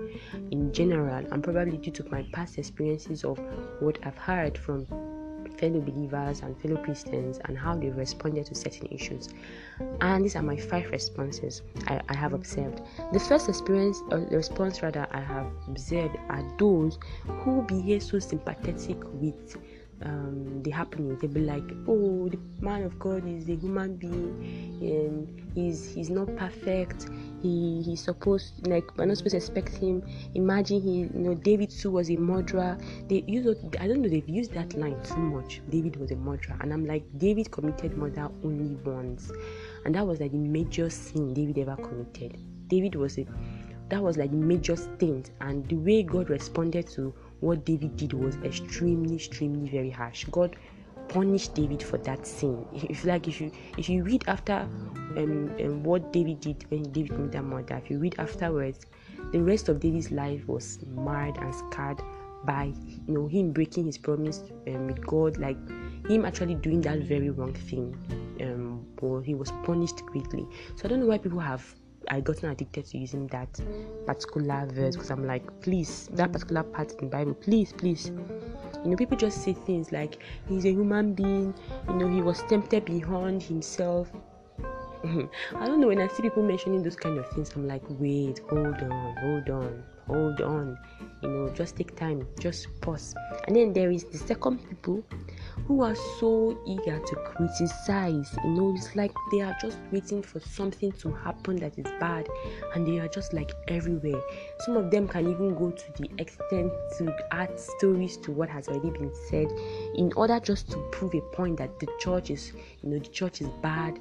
in 0.52 0.74
general, 0.74 1.26
and 1.32 1.44
probably 1.44 1.78
due 1.78 1.92
to 1.92 2.10
my 2.10 2.26
past 2.34 2.58
experiences 2.58 3.24
of 3.24 3.40
what 3.80 3.98
I've 4.04 4.18
heard 4.18 4.58
from 4.58 4.88
fellow 5.58 5.80
believers 5.80 6.42
and 6.42 6.60
fellow 6.60 6.78
Christians 6.78 7.40
and 7.46 7.58
how 7.58 7.76
they 7.76 7.90
responded 7.90 8.46
to 8.48 8.56
certain 8.56 8.88
issues. 8.92 9.30
And 10.02 10.26
these 10.26 10.36
are 10.36 10.42
my 10.42 10.58
five 10.58 10.90
responses 10.90 11.62
I, 11.88 12.02
I 12.10 12.16
have 12.16 12.34
observed. 12.34 12.82
The 13.14 13.20
first 13.20 13.48
experience, 13.48 14.02
or 14.12 14.22
the 14.22 14.38
response 14.38 14.82
rather, 14.82 15.08
I 15.12 15.22
have 15.22 15.48
observed 15.68 16.18
are 16.30 16.44
those 16.58 16.98
who 17.26 17.62
behave 17.64 18.04
so 18.04 18.20
sympathetic 18.20 18.98
with 19.04 19.58
um, 20.04 20.64
the 20.64 20.72
happening. 20.72 21.18
They'll 21.18 21.30
be 21.30 21.42
like, 21.42 21.64
"Oh, 21.88 22.30
the 22.30 22.40
man 22.60 22.84
of 22.84 22.98
God 23.00 23.28
is 23.28 23.50
a 23.50 23.56
human 23.56 23.96
being, 23.96 24.80
and 24.82 25.52
he's 25.56 25.94
he's 25.94 26.10
not 26.10 26.36
perfect. 26.36 27.10
He 27.42 27.82
he's 27.84 28.04
supposed 28.04 28.68
like 28.68 28.98
we're 28.98 29.06
not 29.06 29.18
supposed 29.18 29.32
to 29.32 29.38
expect 29.38 29.76
him. 29.76 30.04
Imagine 30.36 30.82
he, 30.82 31.00
you 31.00 31.10
know, 31.14 31.34
David 31.34 31.70
too 31.70 31.92
was 31.92 32.10
a 32.10 32.18
murderer. 32.18 32.78
They 33.08 33.24
use 33.28 33.56
I 33.80 33.88
don't 33.88 34.02
know 34.02 34.10
they've 34.10 34.28
used 34.28 34.54
that 34.54 34.74
line 34.76 35.02
too 35.04 35.18
much. 35.18 35.62
David 35.70 35.96
was 35.98 36.12
a 36.12 36.16
murderer, 36.16 36.58
and 36.62 36.74
I'm 36.74 36.86
like, 36.86 37.04
David 37.18 37.52
committed 37.52 37.98
murder 37.98 38.30
only 38.44 38.76
once, 38.84 39.32
and 39.86 39.96
that 39.96 40.06
was 40.06 40.20
like 40.20 40.32
the 40.32 40.38
major 40.38 40.90
sin 40.90 41.34
David 41.34 41.58
ever 41.58 41.76
committed. 41.76 42.38
David 42.68 42.96
was 42.96 43.18
a 43.18 43.26
that 43.90 44.02
was 44.02 44.18
like 44.18 44.32
the 44.32 44.38
major 44.38 44.78
stint, 44.78 45.32
and 45.42 45.68
the 45.68 45.76
way 45.76 46.02
God 46.02 46.30
responded 46.30 46.88
to 46.92 47.14
what 47.42 47.66
David 47.66 47.98
did 47.98 48.14
was 48.14 48.36
extremely, 48.44 49.16
extremely 49.16 49.70
very 49.70 49.90
harsh. 49.90 50.26
God 50.32 50.56
punished 51.10 51.54
David 51.54 51.84
for 51.84 51.98
that 52.00 52.26
sin. 52.26 52.66
If 52.74 53.04
like 53.04 53.28
if 53.28 53.42
you 53.42 53.52
if 53.78 53.90
you 53.90 54.04
read 54.04 54.24
after 54.28 54.68
um, 55.18 55.54
um 55.60 55.84
what 55.84 56.14
David 56.14 56.40
did 56.40 56.66
when 56.70 56.84
David 56.92 57.12
committed 57.12 57.44
murder, 57.44 57.82
if 57.84 57.90
you 57.90 58.00
read 58.00 58.16
afterwards, 58.18 58.86
the 59.32 59.42
rest 59.42 59.70
of 59.70 59.80
David's 59.80 60.12
life 60.12 60.48
was 60.48 60.80
marred 60.88 61.38
and 61.38 61.54
scarred 61.54 62.02
by 62.46 62.74
you 63.08 63.14
know 63.14 63.28
him 63.28 63.52
breaking 63.52 63.86
his 63.86 63.98
promise 63.98 64.44
um, 64.68 64.88
with 64.88 65.06
God, 65.06 65.38
like 65.38 65.58
him 66.10 66.26
actually 66.26 66.56
doing 66.56 66.82
that 66.82 67.00
very 67.00 67.30
wrong 67.30 67.54
thing. 67.54 67.96
Um, 68.42 68.86
but 68.96 69.22
he 69.22 69.36
was 69.36 69.52
punished 69.64 70.04
greatly. 70.06 70.48
So 70.76 70.86
I 70.86 70.88
don't 70.88 71.00
know 71.00 71.06
why 71.06 71.20
people 71.20 71.40
have 71.40 71.76
I 72.10 72.20
gotten 72.22 72.50
addicted 72.50 72.86
to 72.88 72.98
using 72.98 73.28
that 73.28 73.60
particular 74.06 74.68
verse 74.72 74.96
because 74.96 75.12
I'm 75.12 75.26
like, 75.26 75.44
please, 75.62 76.10
that 76.14 76.32
particular 76.32 76.64
part 76.64 76.94
in 77.02 77.10
Bible, 77.10 77.34
please, 77.34 77.74
please. 77.74 78.12
You 78.84 78.92
know, 78.92 78.96
people 78.96 79.18
just 79.18 79.44
say 79.44 79.54
things 79.54 79.92
like 79.92 80.18
he's 80.48 80.66
a 80.66 80.72
human 80.72 81.14
being, 81.14 81.54
you 81.88 81.94
know, 81.96 82.08
he 82.08 82.22
was 82.22 82.42
tempted 82.44 82.86
beyond 82.86 83.44
himself. 83.44 84.12
I 85.04 85.66
don't 85.66 85.80
know 85.80 85.88
when 85.88 86.00
I 86.00 86.08
see 86.08 86.22
people 86.22 86.44
mentioning 86.44 86.84
those 86.84 86.96
kind 86.96 87.18
of 87.18 87.28
things, 87.30 87.52
I'm 87.56 87.68
like, 87.68 87.84
wait, 87.90 88.40
hold 88.50 88.76
on, 88.76 89.16
hold 89.18 89.50
on, 89.50 89.84
hold 90.08 90.42
on. 90.42 90.78
You 91.22 91.30
know, 91.30 91.50
just 91.54 91.76
take 91.76 91.96
time, 91.96 92.28
just 92.40 92.68
pause. 92.82 93.16
And 93.48 93.56
then 93.56 93.74
there 93.74 93.92
is 93.92 94.06
the 94.06 94.18
second 94.18 94.68
people 94.68 95.04
who 95.68 95.84
are 95.84 95.96
so 96.20 96.58
eager 96.66 97.00
to 97.00 97.16
criticize. 97.16 98.36
You 98.44 98.52
know, 98.52 98.74
it's 98.76 98.96
like 98.96 99.12
they 99.32 99.42
are 99.42 99.56
just 99.62 99.78
waiting 99.92 100.22
for 100.22 100.40
something 100.40 100.92
to 100.94 101.12
happen 101.12 101.58
that 101.58 101.78
is 101.78 101.86
bad, 102.00 102.28
and 102.76 102.86
they 102.88 103.00
are 103.00 103.08
just 103.08 103.34
like 103.34 103.52
everywhere. 103.68 104.22
Some 104.60 104.78
of 104.78 104.92
them 104.92 105.08
can 105.08 105.30
even 105.30 105.56
go 105.56 105.72
to 105.72 105.86
the 105.98 106.10
extent 106.18 106.72
to 106.98 107.16
add 107.32 107.60
stories 107.60 108.18
to 108.18 108.32
what 108.32 108.50
has 108.50 108.68
already 108.68 108.92
been 108.92 109.12
said 109.30 109.48
in 109.96 110.12
order 110.16 110.40
just 110.40 110.72
to 110.72 110.78
prove 110.92 111.14
a 111.16 111.22
point 111.36 111.58
that 111.58 111.80
the 111.80 111.88
church 112.00 112.30
is, 112.30 112.54
you 112.82 112.90
know, 112.90 113.00
the 113.00 113.10
church 113.10 113.42
is 113.42 113.50
bad. 113.62 114.00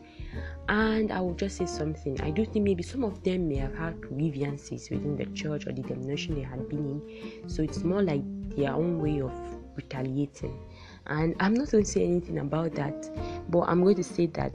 And 0.68 1.10
I 1.10 1.20
will 1.20 1.34
just 1.34 1.56
say 1.56 1.66
something. 1.66 2.20
I 2.20 2.30
do 2.30 2.44
think 2.44 2.64
maybe 2.64 2.82
some 2.82 3.02
of 3.04 3.22
them 3.24 3.48
may 3.48 3.56
have 3.56 3.74
had 3.74 4.00
grievances 4.00 4.88
within 4.90 5.16
the 5.16 5.26
church 5.26 5.66
or 5.66 5.72
the 5.72 5.82
denomination 5.82 6.34
they 6.34 6.42
had 6.42 6.68
been 6.68 6.86
in. 6.86 7.48
So 7.48 7.62
it's 7.62 7.82
more 7.82 8.02
like 8.02 8.22
their 8.56 8.72
own 8.72 9.00
way 9.00 9.20
of 9.20 9.32
retaliating 9.76 10.58
and 11.06 11.34
i'm 11.40 11.54
not 11.54 11.70
going 11.70 11.84
to 11.84 11.90
say 11.90 12.04
anything 12.04 12.38
about 12.38 12.74
that 12.74 13.10
but 13.50 13.60
i'm 13.62 13.82
going 13.82 13.96
to 13.96 14.04
say 14.04 14.26
that 14.26 14.52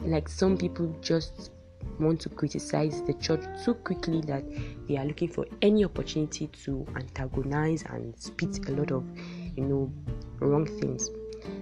like 0.00 0.28
some 0.28 0.56
people 0.56 0.94
just 1.00 1.50
want 1.98 2.20
to 2.20 2.28
criticize 2.28 3.02
the 3.02 3.14
church 3.14 3.44
so 3.56 3.74
quickly 3.74 4.20
that 4.22 4.44
they 4.88 4.96
are 4.96 5.04
looking 5.04 5.28
for 5.28 5.46
any 5.62 5.84
opportunity 5.84 6.46
to 6.48 6.86
antagonize 6.96 7.84
and 7.90 8.18
spit 8.18 8.68
a 8.68 8.72
lot 8.72 8.90
of 8.90 9.04
you 9.56 9.64
know 9.64 9.92
wrong 10.40 10.66
things. 10.80 11.10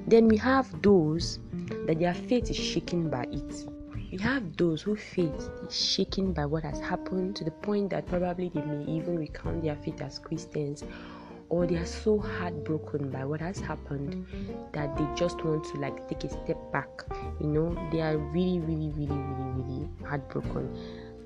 Then 0.06 0.28
we 0.28 0.36
have 0.38 0.82
those 0.82 1.38
that 1.86 1.98
their 1.98 2.14
faith 2.14 2.50
is 2.50 2.56
shaken 2.56 3.10
by 3.10 3.26
it. 3.30 3.66
We 4.10 4.18
have 4.18 4.56
those 4.56 4.82
whose 4.82 5.00
faith 5.00 5.50
is 5.66 5.74
shaken 5.74 6.32
by 6.32 6.46
what 6.46 6.62
has 6.64 6.78
happened 6.80 7.34
to 7.36 7.44
the 7.44 7.50
point 7.50 7.90
that 7.90 8.06
probably 8.06 8.50
they 8.50 8.60
may 8.60 8.84
even 8.84 9.18
recount 9.18 9.62
their 9.62 9.76
faith 9.76 10.02
as 10.02 10.18
christians 10.18 10.84
or 11.52 11.66
they 11.66 11.76
are 11.76 11.84
so 11.84 12.18
heartbroken 12.18 13.10
by 13.10 13.26
what 13.26 13.38
has 13.38 13.60
happened 13.60 14.26
that 14.72 14.96
they 14.96 15.06
just 15.14 15.44
want 15.44 15.62
to 15.62 15.78
like 15.78 16.08
take 16.08 16.24
a 16.24 16.30
step 16.30 16.56
back. 16.72 16.88
You 17.40 17.46
know 17.48 17.90
they 17.92 18.00
are 18.00 18.16
really 18.16 18.58
really 18.60 18.90
really 18.96 19.14
really 19.14 19.62
really 19.62 19.88
heartbroken. 20.02 20.74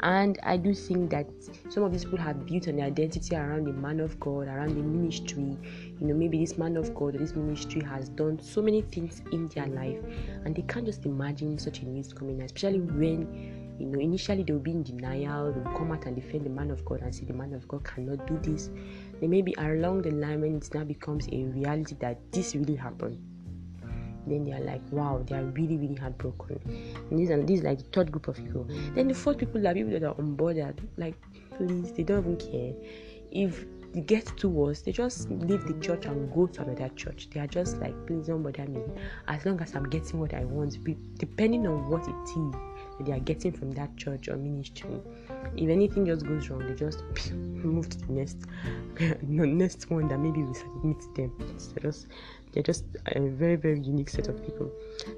And 0.00 0.38
i 0.42 0.56
do 0.56 0.74
think 0.74 1.10
that 1.10 1.26
some 1.70 1.84
of 1.84 1.92
these 1.92 2.04
people 2.04 2.18
have 2.18 2.44
built 2.44 2.66
an 2.66 2.80
identity 2.80 3.34
around 3.34 3.66
the 3.66 3.72
man 3.72 4.00
of 4.00 4.18
god 4.18 4.48
around 4.48 4.70
the 4.70 4.82
ministry. 4.82 5.56
You 6.00 6.06
know 6.08 6.14
maybe 6.14 6.38
this 6.40 6.58
man 6.58 6.76
of 6.76 6.92
god 6.92 7.14
or 7.14 7.18
this 7.18 7.36
ministry 7.36 7.82
has 7.82 8.08
done 8.08 8.40
so 8.40 8.60
many 8.60 8.82
things 8.82 9.22
in 9.30 9.46
their 9.48 9.68
life 9.68 10.02
and 10.44 10.56
they 10.56 10.62
can't 10.62 10.86
just 10.86 11.06
imagine 11.06 11.56
such 11.56 11.82
a 11.82 11.86
news 11.86 12.12
coming 12.12 12.42
especially 12.42 12.80
when 12.80 13.64
you 13.78 13.86
know 13.86 13.98
initially 13.98 14.42
they'll 14.42 14.58
be 14.58 14.70
in 14.70 14.82
denial 14.82 15.52
they'll 15.52 15.76
come 15.76 15.92
out 15.92 16.04
and 16.06 16.16
defend 16.16 16.44
the 16.44 16.50
man 16.50 16.70
of 16.70 16.84
god 16.84 17.00
and 17.02 17.14
say 17.14 17.24
the 17.24 17.32
man 17.32 17.52
of 17.52 17.66
god 17.68 17.84
cannot 17.84 18.26
do 18.26 18.38
this 18.42 18.70
then 19.20 19.30
maybe 19.30 19.54
along 19.58 20.02
the 20.02 20.10
line 20.10 20.40
when 20.40 20.56
it 20.56 20.74
now 20.74 20.84
becomes 20.84 21.26
a 21.32 21.44
reality 21.44 21.96
that 22.00 22.18
this 22.32 22.54
really 22.54 22.76
happened 22.76 23.18
then 24.26 24.44
they 24.44 24.52
are 24.52 24.60
like, 24.60 24.80
wow, 24.90 25.22
they 25.26 25.36
are 25.36 25.44
really, 25.44 25.76
really 25.76 25.94
heartbroken. 25.94 26.60
And 27.10 27.18
these 27.18 27.30
are 27.30 27.42
these 27.42 27.62
like 27.62 27.78
the 27.78 27.84
third 27.84 28.10
group 28.10 28.28
of 28.28 28.36
people. 28.36 28.66
Then 28.94 29.08
the 29.08 29.14
fourth 29.14 29.38
people 29.38 29.66
are 29.66 29.74
people 29.74 29.92
that 29.92 30.02
are 30.02 30.14
unbothered. 30.14 30.78
Like, 30.96 31.14
please, 31.56 31.92
they 31.92 32.02
don't 32.02 32.20
even 32.20 32.36
care. 32.36 32.74
If 33.30 33.66
they 33.92 34.00
get 34.00 34.26
too 34.36 34.48
worse, 34.48 34.82
they 34.82 34.92
just 34.92 35.30
leave 35.30 35.64
the 35.66 35.74
church 35.80 36.06
and 36.06 36.32
go 36.34 36.46
to 36.46 36.62
another 36.62 36.88
church. 36.96 37.28
They 37.30 37.40
are 37.40 37.46
just 37.46 37.78
like, 37.78 37.94
please 38.06 38.26
don't 38.26 38.42
bother 38.42 38.66
me. 38.66 38.80
As 39.28 39.44
long 39.46 39.60
as 39.60 39.74
I'm 39.74 39.88
getting 39.88 40.20
what 40.20 40.34
I 40.34 40.44
want, 40.44 40.78
depending 41.18 41.66
on 41.66 41.88
what 41.88 42.06
it 42.06 42.38
is 42.38 42.75
they 43.00 43.12
are 43.12 43.20
getting 43.20 43.52
from 43.52 43.72
that 43.72 43.96
church 43.96 44.28
or 44.28 44.36
ministry. 44.36 45.00
If 45.56 45.68
anything 45.68 46.06
just 46.06 46.26
goes 46.26 46.48
wrong, 46.48 46.66
they 46.66 46.74
just 46.74 47.02
move 47.32 47.88
to 47.90 47.98
the 47.98 48.12
next, 48.12 48.38
the 48.98 49.46
next 49.46 49.90
one 49.90 50.08
that 50.08 50.18
maybe 50.18 50.42
will 50.42 50.54
submit 50.54 51.02
them. 51.14 51.32
So 51.58 51.72
just 51.80 52.06
they're 52.52 52.62
just 52.62 52.84
a 53.06 53.20
very, 53.20 53.56
very 53.56 53.80
unique 53.80 54.08
set 54.08 54.28
of 54.28 54.42
people. 54.42 54.70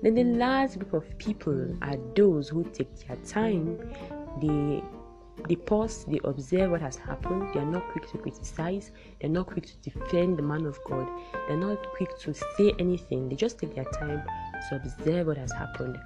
Then 0.03 0.15
the 0.15 0.25
last 0.25 0.79
group 0.79 0.93
of 0.93 1.19
people 1.19 1.77
are 1.83 1.97
those 2.17 2.49
who 2.49 2.65
take 2.65 3.07
their 3.07 3.17
time. 3.19 3.79
They 4.41 4.83
they 5.47 5.55
pause, 5.55 6.05
they 6.07 6.19
observe 6.25 6.73
what 6.73 6.81
has 6.81 6.97
happened. 6.97 7.55
They 7.55 7.61
are 7.61 7.65
not 7.65 7.89
quick 7.93 8.11
to 8.11 8.19
criticize. 8.19 8.91
They're 9.21 9.31
not 9.31 9.47
quick 9.47 9.67
to 9.67 9.91
defend 9.91 10.37
the 10.37 10.43
man 10.43 10.67
of 10.67 10.79
God. 10.85 11.09
They're 11.47 11.57
not 11.57 11.79
quick 11.97 12.19
to 12.21 12.35
say 12.35 12.75
anything. 12.79 13.29
They 13.29 13.37
just 13.37 13.59
take 13.59 13.75
their 13.75 13.85
time 13.85 14.23
to 14.69 14.77
observe 14.77 15.29
what 15.29 15.37
has 15.37 15.53
happened. 15.53 15.97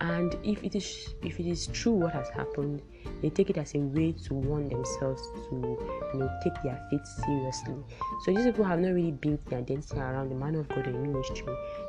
And 0.00 0.36
if 0.42 0.62
it 0.62 0.74
is 0.74 1.14
if 1.22 1.40
it 1.40 1.46
is 1.46 1.66
true 1.68 1.92
what 1.92 2.12
has 2.12 2.28
happened, 2.28 2.82
they 3.22 3.30
take 3.30 3.50
it 3.50 3.58
as 3.58 3.74
a 3.74 3.78
way 3.78 4.12
to 4.12 4.34
warn 4.34 4.68
themselves 4.68 5.22
to 5.48 5.78
you 6.12 6.18
know 6.18 6.30
take 6.42 6.54
their 6.62 6.80
faith 6.90 7.06
seriously. 7.24 7.76
So 8.24 8.32
these 8.32 8.44
people 8.44 8.64
have 8.64 8.80
not 8.80 8.92
really 8.92 9.12
built 9.12 9.44
their 9.46 9.60
identity 9.60 9.98
around 9.98 10.30
the 10.30 10.34
man 10.34 10.54
of 10.54 10.68
God 10.68 10.84
the 10.84 10.92
ministry. 10.92 11.46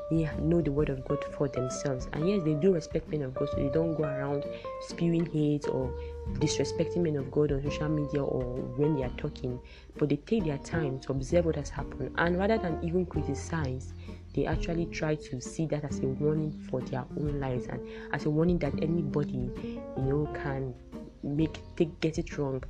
They 0.09 0.29
know 0.39 0.61
the 0.61 0.71
word 0.71 0.89
of 0.89 1.05
God 1.07 1.23
for 1.37 1.49
themselves. 1.49 2.07
And 2.13 2.29
yes, 2.29 2.41
they 2.45 2.53
do 2.53 2.73
respect 2.73 3.09
men 3.09 3.23
of 3.23 3.33
God, 3.33 3.49
so 3.49 3.57
they 3.57 3.69
don't 3.69 3.93
go 3.95 4.03
around 4.03 4.45
spewing 4.87 5.25
hate 5.25 5.67
or 5.67 5.93
disrespecting 6.35 6.97
men 6.97 7.17
of 7.17 7.29
God 7.29 7.51
on 7.51 7.61
social 7.63 7.89
media 7.89 8.23
or 8.23 8.43
when 8.77 8.95
they 8.95 9.03
are 9.03 9.11
talking. 9.17 9.59
But 9.97 10.09
they 10.09 10.17
take 10.17 10.45
their 10.45 10.59
time 10.59 10.99
to 11.01 11.11
observe 11.11 11.45
what 11.45 11.55
has 11.55 11.69
happened 11.69 12.13
and 12.17 12.37
rather 12.37 12.57
than 12.57 12.79
even 12.83 13.05
criticize, 13.05 13.93
they 14.37 14.45
actually 14.45 14.85
try 14.85 15.15
to 15.15 15.41
see 15.41 15.65
that 15.65 15.83
as 15.83 15.99
a 15.99 16.05
warning 16.05 16.51
for 16.69 16.79
their 16.81 17.03
own 17.17 17.39
lives 17.39 17.65
and 17.65 17.81
as 18.13 18.25
a 18.25 18.29
warning 18.29 18.59
that 18.59 18.71
anybody 18.83 19.49
you 19.97 20.03
know 20.03 20.31
can 20.43 20.75
make 21.23 21.59
take 21.75 21.99
get 21.99 22.19
it 22.19 22.37
wrong. 22.37 22.63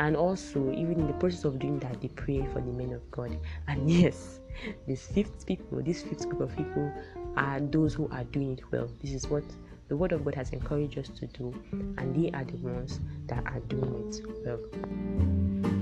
And 0.00 0.16
also 0.16 0.72
even 0.72 0.98
in 0.98 1.06
the 1.06 1.12
process 1.14 1.44
of 1.44 1.60
doing 1.60 1.78
that 1.78 2.00
they 2.00 2.08
pray 2.08 2.44
for 2.52 2.60
the 2.60 2.72
men 2.72 2.92
of 2.92 3.08
god. 3.12 3.38
And 3.68 3.88
yes 3.88 4.40
these 4.86 5.06
fifth 5.06 5.46
people 5.46 5.80
this 5.80 6.02
fifth 6.02 6.28
group 6.28 6.40
of 6.42 6.56
people 6.56 6.92
are 7.36 7.60
those 7.60 7.94
who 7.94 8.08
are 8.10 8.24
doing 8.24 8.58
it 8.58 8.72
well. 8.72 8.88
This 9.00 9.14
is 9.14 9.28
what 9.28 9.44
the 9.88 9.96
word 9.96 10.10
of 10.10 10.24
god 10.24 10.34
has 10.34 10.50
encouraged 10.50 10.98
us 10.98 11.08
to 11.20 11.26
do. 11.28 11.54
And 11.98 12.16
they 12.16 12.32
are 12.36 12.44
the 12.44 12.56
ones 12.56 12.98
that 13.28 13.46
are 13.46 13.60
doing 13.60 14.08
it 14.08 14.20
well 14.44 15.81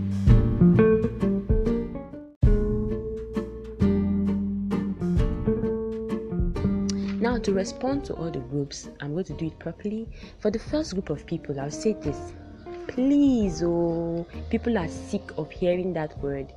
Now, 7.31 7.39
to 7.39 7.53
respond 7.53 8.05
to 8.07 8.15
all 8.15 8.29
the 8.29 8.41
groups, 8.41 8.89
I'm 8.99 9.13
going 9.13 9.27
to 9.27 9.35
do 9.35 9.47
it 9.47 9.59
properly. 9.61 10.09
For 10.41 10.51
the 10.51 10.59
first 10.59 10.95
group 10.95 11.11
of 11.11 11.25
people, 11.27 11.61
I'll 11.61 11.71
say 11.71 11.93
this 11.93 12.33
please, 12.89 13.63
oh, 13.63 14.27
people 14.51 14.77
are 14.77 14.89
sick 14.89 15.31
of 15.39 15.49
hearing 15.49 15.93
that 15.93 16.19
word. 16.19 16.53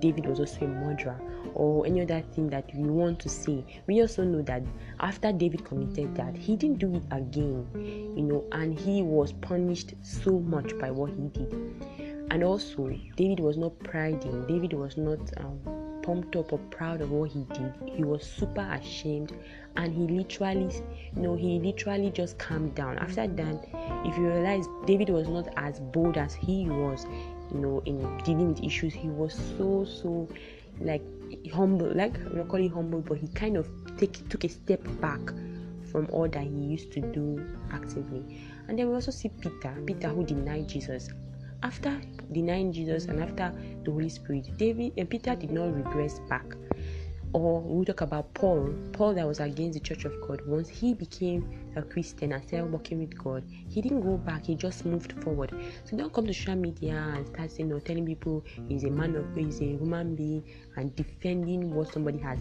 David 0.00 0.26
was 0.26 0.38
also 0.38 0.66
a 0.66 0.68
murderer, 0.68 1.18
or 1.54 1.86
any 1.86 2.02
other 2.02 2.20
thing 2.34 2.50
that 2.50 2.68
we 2.76 2.90
want 2.90 3.20
to 3.20 3.30
say. 3.30 3.64
We 3.86 4.02
also 4.02 4.22
know 4.22 4.42
that 4.42 4.64
after 5.00 5.32
David 5.32 5.64
committed 5.64 6.14
that, 6.16 6.36
he 6.36 6.56
didn't 6.56 6.80
do 6.80 6.96
it 6.96 7.04
again, 7.10 7.66
you 8.14 8.22
know, 8.22 8.44
and 8.52 8.78
he 8.78 9.00
was 9.00 9.32
punished 9.32 9.94
so 10.02 10.40
much 10.40 10.78
by 10.78 10.90
what 10.90 11.08
he 11.08 11.28
did. 11.28 11.54
And 12.30 12.44
also, 12.44 12.94
David 13.16 13.40
was 13.40 13.56
not 13.56 13.78
priding, 13.78 14.46
David 14.46 14.74
was 14.74 14.98
not. 14.98 15.20
Um, 15.38 15.77
pumped 16.08 16.36
up 16.36 16.54
or 16.54 16.58
proud 16.70 17.02
of 17.02 17.10
what 17.10 17.30
he 17.30 17.44
did. 17.52 17.70
He 17.84 18.02
was 18.02 18.24
super 18.24 18.66
ashamed 18.72 19.34
and 19.76 19.92
he 19.92 20.06
literally, 20.06 20.74
you 21.14 21.20
know, 21.20 21.36
he 21.36 21.58
literally 21.58 22.10
just 22.10 22.38
calmed 22.38 22.74
down. 22.74 22.96
After 22.96 23.26
that, 23.26 23.68
if 24.06 24.16
you 24.16 24.26
realize 24.26 24.64
David 24.86 25.10
was 25.10 25.28
not 25.28 25.48
as 25.58 25.80
bold 25.80 26.16
as 26.16 26.32
he 26.32 26.66
was, 26.66 27.04
you 27.52 27.60
know, 27.60 27.82
in 27.84 27.98
dealing 28.24 28.48
with 28.54 28.64
issues, 28.64 28.94
he 28.94 29.10
was 29.10 29.38
so, 29.58 29.84
so 29.84 30.26
like 30.80 31.02
humble, 31.52 31.92
like 31.94 32.16
we're 32.32 32.46
calling 32.46 32.70
humble, 32.70 33.02
but 33.02 33.18
he 33.18 33.28
kind 33.28 33.58
of 33.58 33.68
take, 33.98 34.26
took 34.30 34.44
a 34.44 34.48
step 34.48 34.80
back 35.02 35.20
from 35.92 36.08
all 36.10 36.26
that 36.26 36.42
he 36.42 36.48
used 36.48 36.90
to 36.92 37.00
do 37.00 37.46
actively. 37.70 38.40
And 38.66 38.78
then 38.78 38.88
we 38.88 38.94
also 38.94 39.10
see 39.10 39.28
Peter, 39.28 39.74
Peter 39.84 40.08
who 40.08 40.24
denied 40.24 40.70
Jesus 40.70 41.10
after 41.62 42.00
denying 42.32 42.72
Jesus 42.72 43.06
and 43.06 43.20
after 43.20 43.52
the 43.84 43.90
Holy 43.90 44.08
Spirit, 44.08 44.56
David 44.56 44.92
and 44.96 45.08
Peter 45.08 45.34
did 45.34 45.50
not 45.50 45.74
regress 45.74 46.20
back. 46.28 46.44
Or 47.34 47.60
we 47.60 47.84
talk 47.84 48.00
about 48.00 48.32
Paul, 48.34 48.74
Paul 48.92 49.14
that 49.14 49.26
was 49.26 49.40
against 49.40 49.74
the 49.74 49.80
church 49.80 50.04
of 50.06 50.18
God. 50.26 50.40
Once 50.46 50.68
he 50.68 50.94
became 50.94 51.46
a 51.76 51.82
Christian 51.82 52.32
and 52.32 52.42
started 52.42 52.72
working 52.72 53.00
with 53.00 53.16
God, 53.22 53.44
he 53.68 53.82
didn't 53.82 54.00
go 54.00 54.16
back, 54.16 54.46
he 54.46 54.54
just 54.54 54.86
moved 54.86 55.12
forward. 55.22 55.52
So 55.84 55.96
don't 55.96 56.12
come 56.12 56.26
to 56.26 56.32
social 56.32 56.56
media 56.56 57.12
and 57.14 57.26
start 57.26 57.50
saying 57.50 57.70
or 57.70 57.80
telling 57.80 58.06
people 58.06 58.44
he's 58.66 58.84
a 58.84 58.90
man 58.90 59.14
of 59.14 59.26
he's 59.36 59.60
a 59.60 59.64
human 59.64 60.16
being 60.16 60.42
and 60.76 60.94
defending 60.96 61.74
what 61.74 61.92
somebody 61.92 62.18
has 62.18 62.38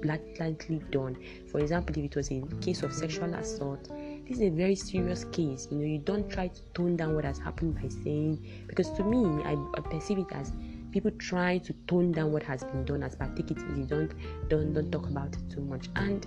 blatantly 0.00 0.80
done. 0.90 1.16
For 1.50 1.60
example, 1.60 1.98
if 1.98 2.04
it 2.04 2.16
was 2.16 2.30
a 2.30 2.40
case 2.62 2.82
of 2.82 2.94
sexual 2.94 3.34
assault, 3.34 3.90
this 4.26 4.38
is 4.38 4.42
a 4.42 4.50
very 4.50 4.74
serious 4.74 5.24
case. 5.24 5.68
You 5.70 5.78
know, 5.78 5.84
you 5.84 5.98
don't 5.98 6.30
try 6.30 6.48
to 6.48 6.62
tone 6.72 6.96
down 6.96 7.14
what 7.14 7.24
has 7.24 7.38
happened 7.38 7.74
by 7.74 7.88
saying, 7.88 8.64
because 8.68 8.90
to 8.92 9.04
me, 9.04 9.42
I, 9.44 9.52
I 9.76 9.80
perceive 9.80 10.18
it 10.18 10.32
as 10.32 10.52
people 10.92 11.10
try 11.12 11.58
to 11.58 11.72
tone 11.86 12.12
down 12.12 12.32
what 12.32 12.42
has 12.42 12.64
been 12.64 12.84
done 12.84 13.02
as 13.02 13.14
but 13.14 13.36
take 13.36 13.50
it 13.50 13.58
easy. 13.72 13.84
Don't 13.84 14.12
don't 14.48 14.72
don't 14.72 14.90
talk 14.90 15.06
about 15.06 15.34
it 15.34 15.50
too 15.50 15.60
much. 15.62 15.88
And 15.96 16.26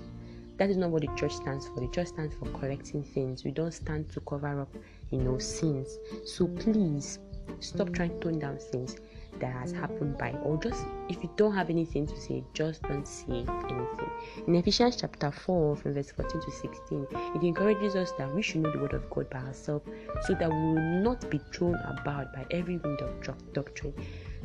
that 0.58 0.70
is 0.70 0.78
not 0.78 0.92
what 0.92 1.02
the 1.02 1.14
church 1.16 1.34
stands 1.34 1.68
for. 1.68 1.80
The 1.80 1.88
church 1.90 2.08
stands 2.08 2.36
for 2.36 2.46
correcting 2.60 3.04
things. 3.04 3.44
We 3.44 3.52
don't 3.52 3.74
stand 3.74 4.10
to 4.12 4.20
cover 4.22 4.62
up, 4.62 4.74
you 5.12 5.20
know, 5.20 5.38
sins. 5.40 5.98
So 6.26 6.48
please 6.48 7.20
stop 7.60 7.92
trying 7.94 8.20
to 8.20 8.20
tone 8.20 8.40
down 8.40 8.58
things 8.58 8.98
that 9.40 9.52
has 9.54 9.72
happened 9.72 10.18
by 10.18 10.32
or 10.44 10.58
just 10.58 10.86
if 11.10 11.22
you 11.24 11.30
don't 11.36 11.54
have 11.54 11.70
anything 11.70 12.06
to 12.08 12.20
say 12.20 12.44
just 12.54 12.82
don't 12.84 13.08
say 13.08 13.46
anything. 13.70 14.10
In 14.48 14.56
ephesians 14.56 14.96
chapter 14.96 15.32
4 15.32 15.76
from 15.76 15.94
verse 15.94 16.12
14 16.12 16.42
to 16.42 16.52
16 16.52 17.08
it 17.36 17.44
encourages 17.44 17.96
us 17.96 18.12
that 18.18 18.34
we 18.34 18.42
should 18.42 18.62
know 18.62 18.72
the 18.72 18.80
word 18.80 18.94
of 18.94 19.10
god 19.10 19.30
by 19.30 19.40
ourselves 19.40 19.86
so 20.26 20.34
that 20.34 20.50
we 20.50 20.56
will 20.56 21.02
not 21.04 21.30
be 21.30 21.40
thrown 21.52 21.76
about 21.76 22.34
by 22.34 22.46
every 22.52 22.78
wind 22.78 23.02
of 23.02 23.54
doctrine. 23.54 23.94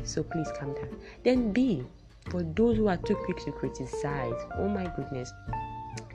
So 0.05 0.23
please 0.23 0.49
calm 0.59 0.75
down. 0.75 0.97
Then 1.25 1.53
b 1.53 1.85
for 2.31 2.43
those 2.43 2.77
who 2.77 2.89
are 2.89 2.97
too 2.99 3.17
quick 3.25 3.39
to 3.45 3.53
criticize 3.53 4.41
oh 4.59 4.69
my 4.69 4.93
goodness. 4.97 5.33